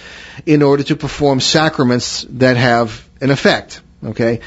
[0.46, 3.82] in order to perform sacraments that have an effect.
[4.02, 4.40] Okay,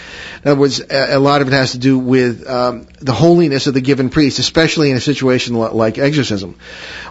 [0.43, 3.75] in other words, a, lot of it has to do with um, the holiness of
[3.75, 6.55] the given priest, especially in a situation like exorcism.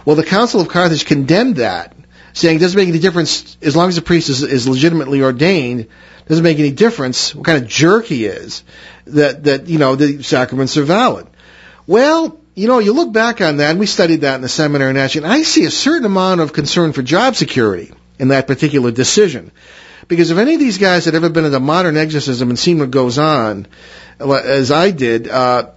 [0.03, 1.95] Well, the Council of Carthage condemned that,
[2.33, 5.87] saying it doesn't make any difference as long as the priest is, is legitimately ordained.
[6.27, 8.63] Doesn't make any difference what kind of jerk he is.
[9.07, 11.27] That that you know the sacraments are valid.
[11.85, 14.97] Well, you know, you look back on that, and we studied that in the seminary
[14.99, 18.91] actually, and I see a certain amount of concern for job security in that particular
[18.91, 19.51] decision.
[20.07, 22.91] Because if any of these guys had ever been into modern exorcism and seen what
[22.91, 23.67] goes on,
[24.19, 25.71] as I did, uh,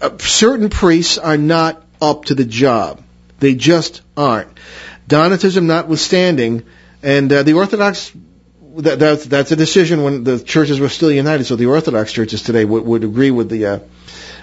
[0.00, 3.02] uh, certain priests are not up to the job.
[3.38, 4.56] They just aren't.
[5.08, 6.64] Donatism notwithstanding,
[7.02, 8.12] and uh, the Orthodox
[8.78, 11.44] that, that's that's a decision when the churches were still united.
[11.44, 13.78] So the Orthodox churches today would, would agree with the uh,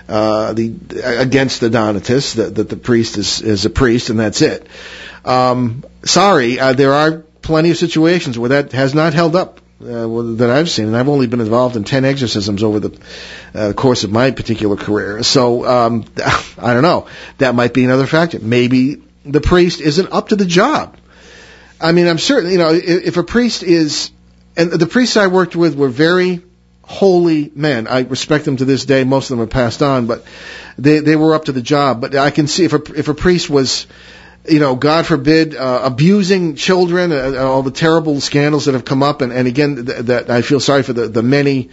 [0.07, 4.41] uh, the against the Donatists that, that the priest is is a priest and that's
[4.41, 4.67] it.
[5.25, 9.59] Um, sorry, uh, there are plenty of situations where that has not held up.
[9.81, 10.07] uh,
[10.37, 12.99] that I've seen, and I've only been involved in ten exorcisms over the
[13.53, 15.21] uh, course of my particular career.
[15.23, 16.05] So um,
[16.57, 17.07] I don't know.
[17.37, 18.39] That might be another factor.
[18.39, 20.97] Maybe the priest isn't up to the job.
[21.79, 22.51] I mean, I'm certain.
[22.51, 24.11] You know, if, a priest is,
[24.55, 26.41] and the priests I worked with were very
[26.81, 27.87] holy men.
[27.87, 29.03] I respect them to this day.
[29.03, 30.25] Most of them have passed on, but
[30.77, 32.01] they they were up to the job.
[32.01, 33.87] But I can see if a if a priest was
[34.47, 39.01] you know, God forbid, uh, abusing children, uh, all the terrible scandals that have come
[39.01, 41.69] up, and, and again, th- that I feel sorry for the, the many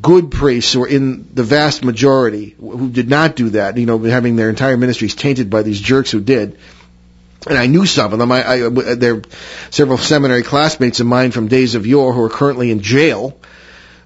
[0.00, 3.98] good priests who are in the vast majority who did not do that, you know,
[3.98, 6.58] having their entire ministries tainted by these jerks who did.
[7.48, 8.30] And I knew some of them.
[8.32, 9.22] I, I, they're
[9.70, 13.38] several seminary classmates of mine from days of yore who are currently in jail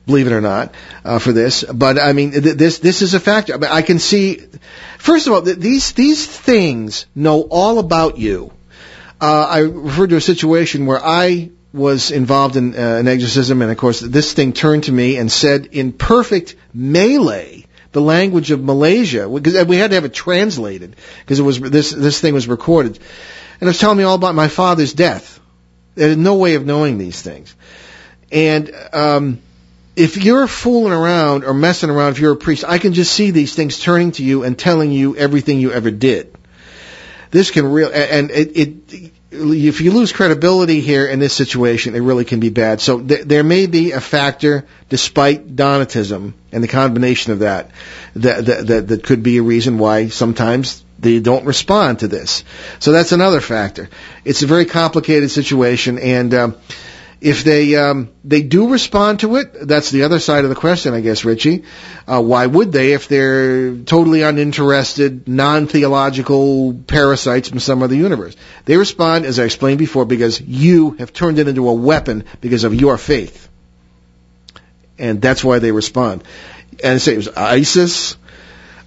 [0.07, 0.75] believe it or not,
[1.05, 1.65] uh, for this.
[1.65, 3.55] But I mean, th- this this is a factor.
[3.55, 4.41] I, mean, I can see.
[4.99, 8.53] First of all, th- these these things know all about you.
[9.21, 13.71] Uh, I referred to a situation where I was involved in uh, an exorcism, and
[13.71, 17.62] of course, this thing turned to me and said in perfect Malay.
[17.93, 21.91] The language of Malaysia, because we had to have it translated, because it was this
[21.91, 25.39] this thing was recorded, and it was telling me all about my father's death.
[25.95, 27.55] There had no way of knowing these things,
[28.31, 29.43] and um,
[29.95, 33.31] if you're fooling around or messing around, if you're a priest, I can just see
[33.31, 36.35] these things turning to you and telling you everything you ever did.
[37.31, 42.01] This can real and it, it if you lose credibility here in this situation, it
[42.01, 42.81] really can be bad.
[42.81, 47.71] So th- there may be a factor, despite Donatism and the combination of that,
[48.17, 52.45] that, that, that, that could be a reason why sometimes they don't respond to this.
[52.79, 53.89] So that's another factor.
[54.25, 56.57] It's a very complicated situation, and um,
[57.23, 60.93] if they um, they do respond to it, that's the other side of the question,
[60.93, 61.63] I guess, Richie.
[62.07, 68.35] Uh, why would they if they're totally uninterested, non-theological parasites from some other universe?
[68.65, 72.65] They respond, as I explained before, because you have turned it into a weapon because
[72.65, 73.49] of your faith,
[74.99, 76.25] and that's why they respond.
[76.83, 78.17] And say it was ISIS,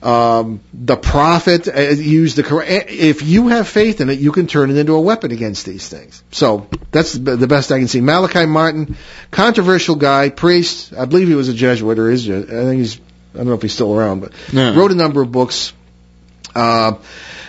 [0.05, 2.85] um, the prophet uh, used the Quran.
[2.87, 5.89] If you have faith in it, you can turn it into a weapon against these
[5.89, 6.23] things.
[6.31, 8.01] So that's the best I can see.
[8.01, 8.97] Malachi Martin,
[9.31, 10.93] controversial guy, priest.
[10.93, 12.29] I believe he was a Jesuit or is.
[12.29, 12.99] I think he's.
[13.33, 14.75] I don't know if he's still around, but No.
[14.75, 15.73] wrote a number of books.
[16.53, 16.93] Uh,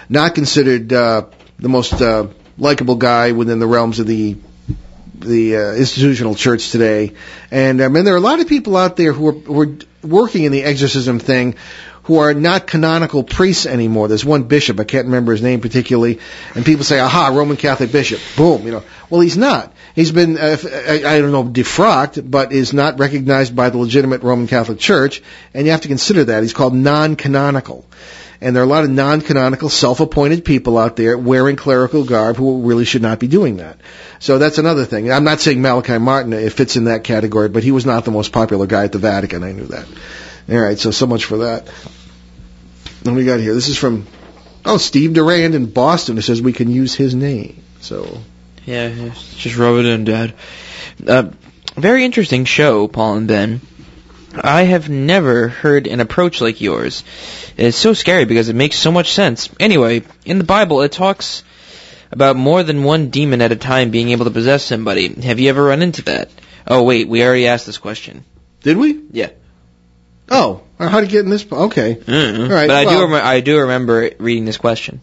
[0.09, 1.27] not considered uh,
[1.59, 2.29] the most uh,
[2.59, 4.37] likable guy within the realms of the
[5.19, 7.13] the uh, institutional church today.
[7.51, 9.77] And I mean, there are a lot of people out there who are, who are
[10.03, 11.55] working in the exorcism thing
[12.07, 14.07] who are not canonical priests anymore.
[14.07, 16.21] There's one bishop, I can't remember his name particularly,
[16.55, 18.21] and people say, aha, Roman Catholic bishop.
[18.37, 18.85] Boom, you know.
[19.11, 19.73] Well, he's not.
[19.95, 20.57] He's been, uh,
[20.89, 25.21] I, I don't know, defrocked, but is not recognized by the legitimate Roman Catholic Church,
[25.53, 26.43] and you have to consider that.
[26.43, 27.85] He's called non-canonical.
[28.41, 32.63] And there are a lot of non-canonical, self-appointed people out there wearing clerical garb who
[32.63, 33.79] really should not be doing that.
[34.21, 35.11] So that's another thing.
[35.11, 38.11] I'm not saying Malachi Martin it fits in that category, but he was not the
[38.11, 39.43] most popular guy at the Vatican.
[39.43, 39.87] I knew that.
[40.49, 41.67] All right, so so much for that.
[43.07, 43.55] What we got here?
[43.55, 44.07] This is from
[44.65, 46.19] oh Steve Durand in Boston.
[46.19, 47.63] It says we can use his name.
[47.81, 48.21] So
[48.65, 48.89] Yeah,
[49.37, 50.35] just rub it in, Dad.
[51.07, 51.31] Uh,
[51.77, 53.61] very interesting show, Paul and Ben.
[54.35, 57.05] I have never heard an approach like yours.
[57.57, 59.49] It's so scary because it makes so much sense.
[59.59, 61.43] Anyway, in the Bible, it talks
[62.11, 65.09] about more than one demon at a time being able to possess somebody.
[65.23, 66.31] Have you ever run into that?
[66.67, 68.25] Oh, wait, we already asked this question.
[68.63, 69.01] did we?
[69.13, 69.31] Yeah.
[70.31, 71.47] Oh, how to get in this?
[71.51, 72.43] Okay, Mm-hmm.
[72.43, 75.01] All right, but I do rem- I do remember reading this question.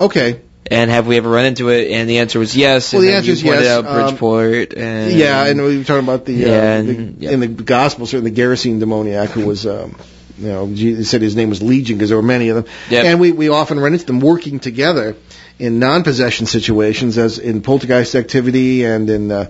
[0.00, 0.40] okay.
[0.68, 1.92] And have we ever run into it?
[1.92, 2.92] And the answer was yes.
[2.92, 3.66] Well, and the answer is yes.
[3.68, 4.74] out Um, Bridgeport.
[4.74, 6.54] and yeah, and we were talking about the, uh, the
[6.96, 7.30] and- yeah.
[7.30, 9.64] in the gospel, certainly the Gerasene demoniac who was.
[9.64, 9.94] Um,
[10.38, 13.04] you know, he said his name was Legion because there were many of them, Yep.
[13.04, 15.14] and we we often run into them working together
[15.60, 19.46] in non-possession situations, as in poltergeist activity and in uh,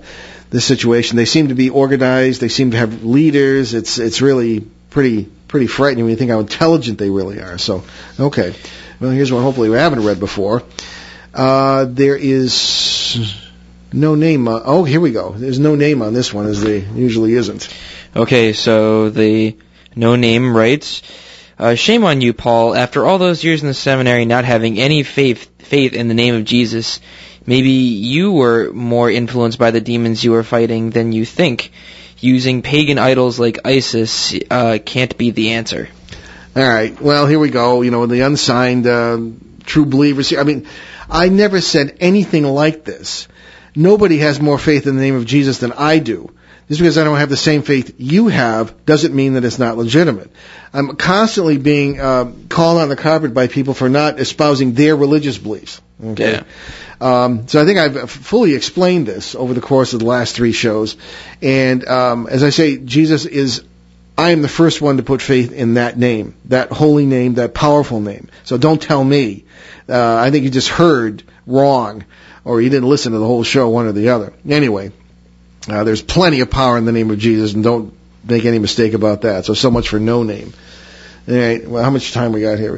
[0.50, 1.16] this situation.
[1.16, 2.40] They seem to be organized.
[2.42, 3.72] They seem to have leaders.
[3.72, 4.66] It's it's really
[4.96, 7.58] pretty pretty frightening when you think how intelligent they really are.
[7.58, 7.84] So,
[8.18, 8.54] okay,
[8.98, 9.42] well here's one.
[9.42, 10.62] Hopefully we haven't read before.
[11.34, 13.42] Uh, there is
[13.92, 14.48] no name.
[14.48, 15.32] On, oh, here we go.
[15.32, 17.68] There's no name on this one, as there usually isn't.
[18.16, 19.58] Okay, so the
[19.94, 21.02] no name writes,
[21.58, 22.74] uh, "Shame on you, Paul.
[22.74, 26.36] After all those years in the seminary, not having any faith faith in the name
[26.36, 27.00] of Jesus,
[27.44, 31.70] maybe you were more influenced by the demons you were fighting than you think.
[32.18, 35.88] Using pagan idols like Isis uh, can't be the answer."
[36.56, 36.98] All right.
[36.98, 37.82] Well, here we go.
[37.82, 39.18] You know, the unsigned uh,
[39.64, 40.32] true believers.
[40.32, 40.66] I mean,
[41.10, 43.28] I never said anything like this.
[43.74, 46.32] Nobody has more faith in the name of Jesus than I do.
[46.68, 49.76] Just because I don't have the same faith you have doesn't mean that it's not
[49.76, 50.32] legitimate.
[50.72, 55.38] I'm constantly being uh, called on the carpet by people for not espousing their religious
[55.38, 55.80] beliefs.
[56.02, 56.32] Okay.
[56.32, 56.42] Yeah.
[57.00, 60.52] Um, so I think I've fully explained this over the course of the last three
[60.52, 60.96] shows.
[61.42, 63.62] And um, as I say, Jesus is.
[64.18, 67.52] I am the first one to put faith in that name, that holy name, that
[67.52, 68.28] powerful name.
[68.44, 69.44] So don't tell me.
[69.86, 72.02] Uh, I think you just heard wrong,
[72.42, 74.32] or you didn't listen to the whole show, one or the other.
[74.48, 74.90] Anyway,
[75.68, 77.92] uh, there's plenty of power in the name of Jesus, and don't
[78.24, 79.44] make any mistake about that.
[79.44, 80.54] So, so much for no name.
[81.28, 81.68] All right.
[81.68, 82.72] Well, how much time we got here?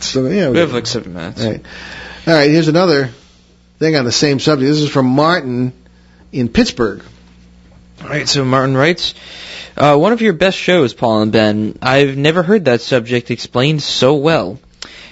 [0.00, 1.42] So, yeah, We have like seven minutes.
[1.42, 1.64] all right.
[2.26, 2.50] All right.
[2.50, 3.10] Here's another
[3.82, 4.68] thing on the same subject.
[4.68, 5.72] This is from Martin
[6.30, 7.02] in Pittsburgh.
[8.00, 9.14] All right, so Martin writes,
[9.76, 11.78] uh, one of your best shows, Paul and Ben.
[11.82, 14.60] I've never heard that subject explained so well.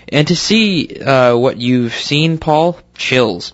[0.09, 3.53] And to see uh, what you've seen, Paul, chills.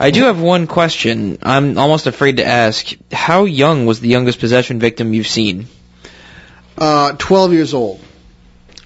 [0.00, 1.38] I do have one question.
[1.42, 2.92] I'm almost afraid to ask.
[3.12, 5.68] How young was the youngest possession victim you've seen?
[6.76, 8.00] Uh, 12 years old.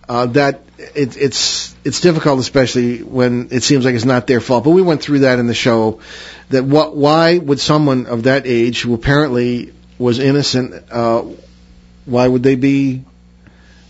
[0.06, 4.64] Uh, that it, it's it's difficult, especially when it seems like it's not their fault.
[4.64, 6.00] But we went through that in the show.
[6.50, 11.24] That what why would someone of that age who apparently was innocent, uh,
[12.04, 13.04] why would they be,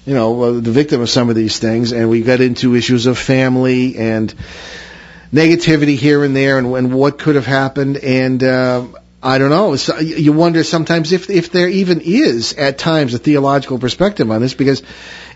[0.05, 1.93] you know, the victim of some of these things?
[1.93, 4.35] And we got into issues of family and
[5.33, 7.97] negativity here and there, and, and what could have happened.
[7.97, 8.87] And uh,
[9.25, 9.75] I don't know.
[9.77, 14.43] So you wonder sometimes if if there even is at times a theological perspective on
[14.43, 14.83] this, because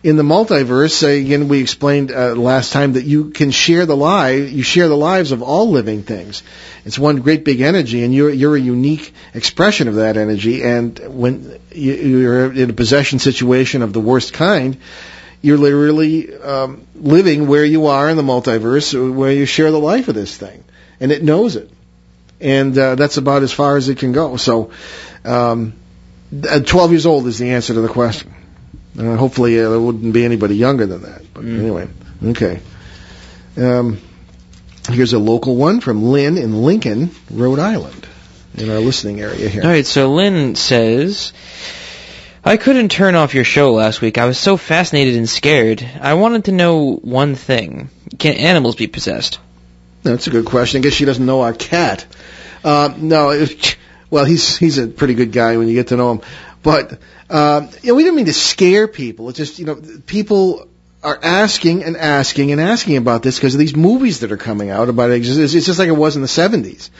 [0.02, 3.96] in the multiverse, uh, again, we explained uh, last time that you can share the
[3.96, 6.42] lie, you share the lives of all living things.
[6.84, 10.62] It's one great big energy, and you're you're a unique expression of that energy.
[10.62, 14.76] And when you, you're in a possession situation of the worst kind,
[15.40, 20.08] you're literally um, living where you are in the multiverse, where you share the life
[20.08, 20.62] of this thing,
[21.00, 21.70] and it knows it,
[22.40, 24.36] and uh, that's about as far as it can go.
[24.36, 24.70] So,
[25.24, 25.74] um,
[26.48, 28.34] uh, 12 years old is the answer to the question.
[28.98, 31.22] Uh, hopefully, uh, there wouldn't be anybody younger than that.
[31.32, 31.58] But Mm.
[31.60, 31.88] anyway,
[32.26, 32.60] okay.
[33.56, 33.98] Um,
[34.90, 38.06] here's a local one from Lynn in Lincoln, Rhode Island,
[38.56, 39.62] in our listening area here.
[39.62, 41.32] All right, so Lynn says,
[42.44, 44.18] I couldn't turn off your show last week.
[44.18, 45.88] I was so fascinated and scared.
[46.00, 47.90] I wanted to know one thing.
[48.18, 49.38] Can animals be possessed?
[50.02, 50.80] That's a good question.
[50.80, 52.06] I guess she doesn't know our cat.
[52.64, 53.76] Uh, no, it,
[54.10, 56.20] well, he's he's a pretty good guy when you get to know him.
[56.62, 56.98] But
[57.30, 59.28] um, you know, we didn't mean to scare people.
[59.28, 60.68] It's just you know, people
[61.02, 64.70] are asking and asking and asking about this because of these movies that are coming
[64.70, 65.24] out about it.
[65.24, 66.90] It's just like it was in the '70s.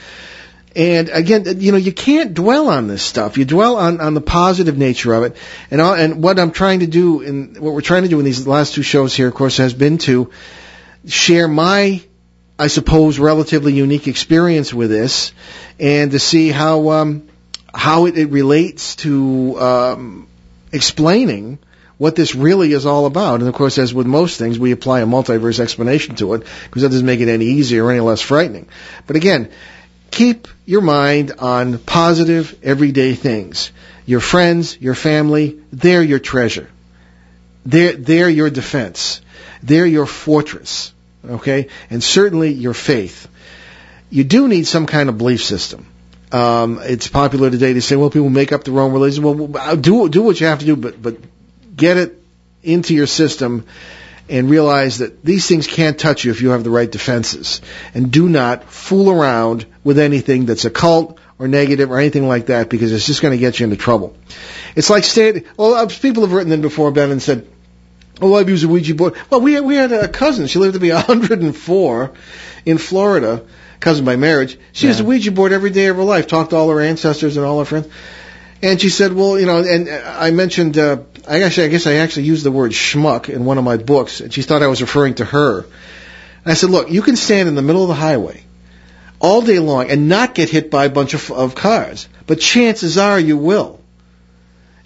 [0.75, 3.37] And again, you know, you can't dwell on this stuff.
[3.37, 5.35] You dwell on, on the positive nature of it.
[5.71, 8.25] And all, and what I'm trying to do in what we're trying to do in
[8.25, 10.29] these last two shows here, of course, has been to
[11.07, 12.03] share my
[12.59, 15.31] I suppose, relatively unique experience with this,
[15.79, 17.29] and to see how um,
[17.73, 20.27] how it, it relates to um,
[20.73, 21.59] explaining
[21.97, 23.39] what this really is all about.
[23.39, 26.81] And of course, as with most things, we apply a multiverse explanation to it because
[26.81, 28.67] that doesn't make it any easier or any less frightening.
[29.07, 29.51] But again,
[30.11, 33.71] keep your mind on positive, everyday things.
[34.05, 36.69] Your friends, your family, they're your treasure.
[37.65, 39.21] They're, they're your defense.
[39.61, 40.93] They're your fortress.
[41.27, 41.67] Okay?
[41.89, 43.27] And certainly your faith.
[44.09, 45.85] You do need some kind of belief system.
[46.31, 49.23] Um, it's popular today to say, well, people make up their own religion.
[49.23, 51.17] Well, do, do what you have to do, but, but
[51.75, 52.21] get it
[52.61, 53.65] into your system
[54.29, 57.61] and realize that these things can't touch you if you have the right defenses.
[57.95, 62.69] And do not fool around with anything that's occult or negative or anything like that
[62.69, 64.15] because it's just going to get you into trouble.
[64.75, 67.47] It's like staying, well, uh, people have written in before, Ben, and said,
[68.21, 69.15] oh, I've used a Ouija board.
[69.29, 70.47] Well, we had, we had a cousin.
[70.47, 72.11] She lived to be 104
[72.65, 73.45] in Florida,
[73.79, 74.57] cousin by marriage.
[74.73, 77.37] She used a Ouija board every day of her life, talked to all her ancestors
[77.37, 77.87] and all her friends.
[78.61, 80.97] And she said, well, you know, and I mentioned, uh,
[81.27, 84.19] I actually, I guess I actually used the word schmuck in one of my books,
[84.19, 85.61] and she thought I was referring to her.
[85.61, 88.43] And I said, look, you can stand in the middle of the highway
[89.19, 92.97] all day long and not get hit by a bunch of, of cars, but chances
[92.97, 93.78] are you will.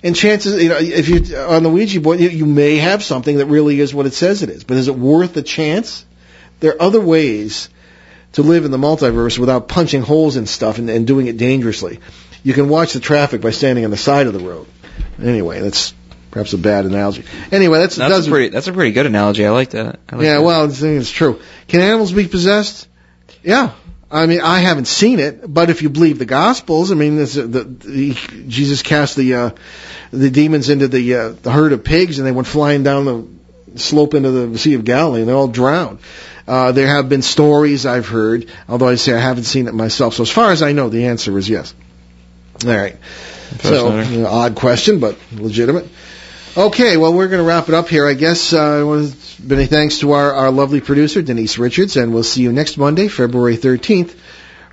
[0.03, 3.37] And chances, you know, if you on the Ouija board, you, you may have something
[3.37, 4.65] that really is what it says it is.
[4.65, 6.05] But is it worth the chance?
[6.59, 7.69] There are other ways
[8.33, 11.99] to live in the multiverse without punching holes in stuff and, and doing it dangerously.
[12.43, 14.67] You can watch the traffic by standing on the side of the road.
[15.21, 15.93] Anyway, that's
[16.31, 17.23] perhaps a bad analogy.
[17.51, 18.49] Anyway, that's That's does a pretty.
[18.49, 19.45] That's a pretty good analogy.
[19.45, 19.99] I like that.
[20.09, 20.43] I like yeah, that.
[20.43, 21.41] well, I think it's true.
[21.67, 22.87] Can animals be possessed?
[23.43, 23.71] Yeah.
[24.13, 27.33] I mean, I haven't seen it, but if you believe the Gospels, I mean, this,
[27.33, 28.13] the, the,
[28.47, 29.49] Jesus cast the uh,
[30.11, 33.79] the demons into the uh, the herd of pigs, and they went flying down the
[33.79, 35.97] slope into the Sea of Galilee, and they all drowned.
[36.47, 40.13] Uh, there have been stories I've heard, although I say I haven't seen it myself.
[40.13, 41.73] So as far as I know, the answer is yes.
[42.63, 42.97] All right.
[43.61, 45.87] So, you know, odd question, but legitimate.
[46.55, 48.53] Okay, well, we're going to wrap it up here, I guess.
[48.53, 52.77] Uh, many thanks to our, our lovely producer, Denise Richards, and we'll see you next
[52.77, 54.15] Monday, February 13th,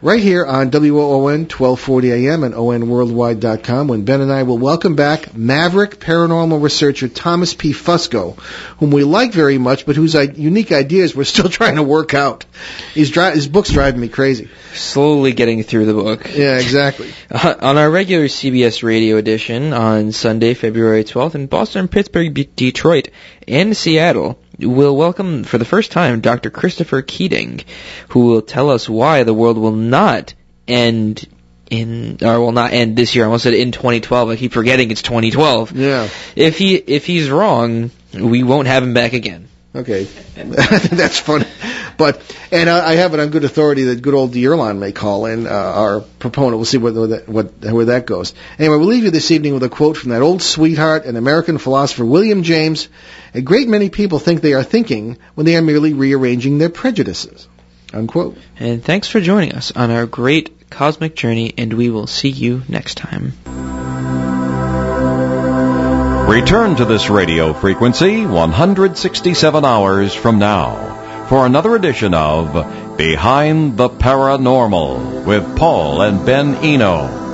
[0.03, 5.35] right here on WOON 1240 AM and ONWorldwide.com when Ben and I will welcome back
[5.37, 7.73] Maverick paranormal researcher Thomas P.
[7.73, 8.39] Fusco,
[8.79, 12.15] whom we like very much, but whose I- unique ideas we're still trying to work
[12.15, 12.45] out.
[12.95, 14.49] He's dri- his book's driving me crazy.
[14.73, 16.31] Slowly getting through the book.
[16.35, 17.13] Yeah, exactly.
[17.33, 22.49] Uh, on our regular CBS radio edition on Sunday, February 12th in Boston, Pittsburgh, B-
[22.57, 23.09] Detroit,
[23.47, 26.51] and Seattle, we'll welcome for the first time Dr.
[26.51, 27.61] Christopher Keating,
[28.09, 30.35] who will tell us why the world will not
[30.67, 31.27] end
[31.71, 33.25] in, or will not end this year.
[33.25, 34.29] I almost said in 2012.
[34.29, 35.73] I keep forgetting it's 2012.
[35.73, 36.09] Yeah.
[36.37, 39.49] If he, if he's wrong, we won't have him back again.
[39.75, 40.05] Okay,
[40.35, 41.47] that's funny.
[42.01, 45.27] But and I I have it on good authority that good old Dierlon may call
[45.27, 46.57] in uh, our proponent.
[46.57, 48.33] We'll see whether that, what where that goes.
[48.59, 51.59] Anyway, we'll leave you this evening with a quote from that old sweetheart and American
[51.59, 52.89] philosopher William James.
[53.35, 57.47] A great many people think they are thinking when they are merely rearranging their prejudices.
[57.93, 58.39] Unquote.
[58.59, 62.63] And thanks for joining us on our great cosmic journey, and we will see you
[62.67, 63.35] next time.
[66.31, 70.90] Return to this radio frequency 167 hours from now
[71.31, 77.30] for another edition of Behind the Paranormal with Paul and Ben Eno.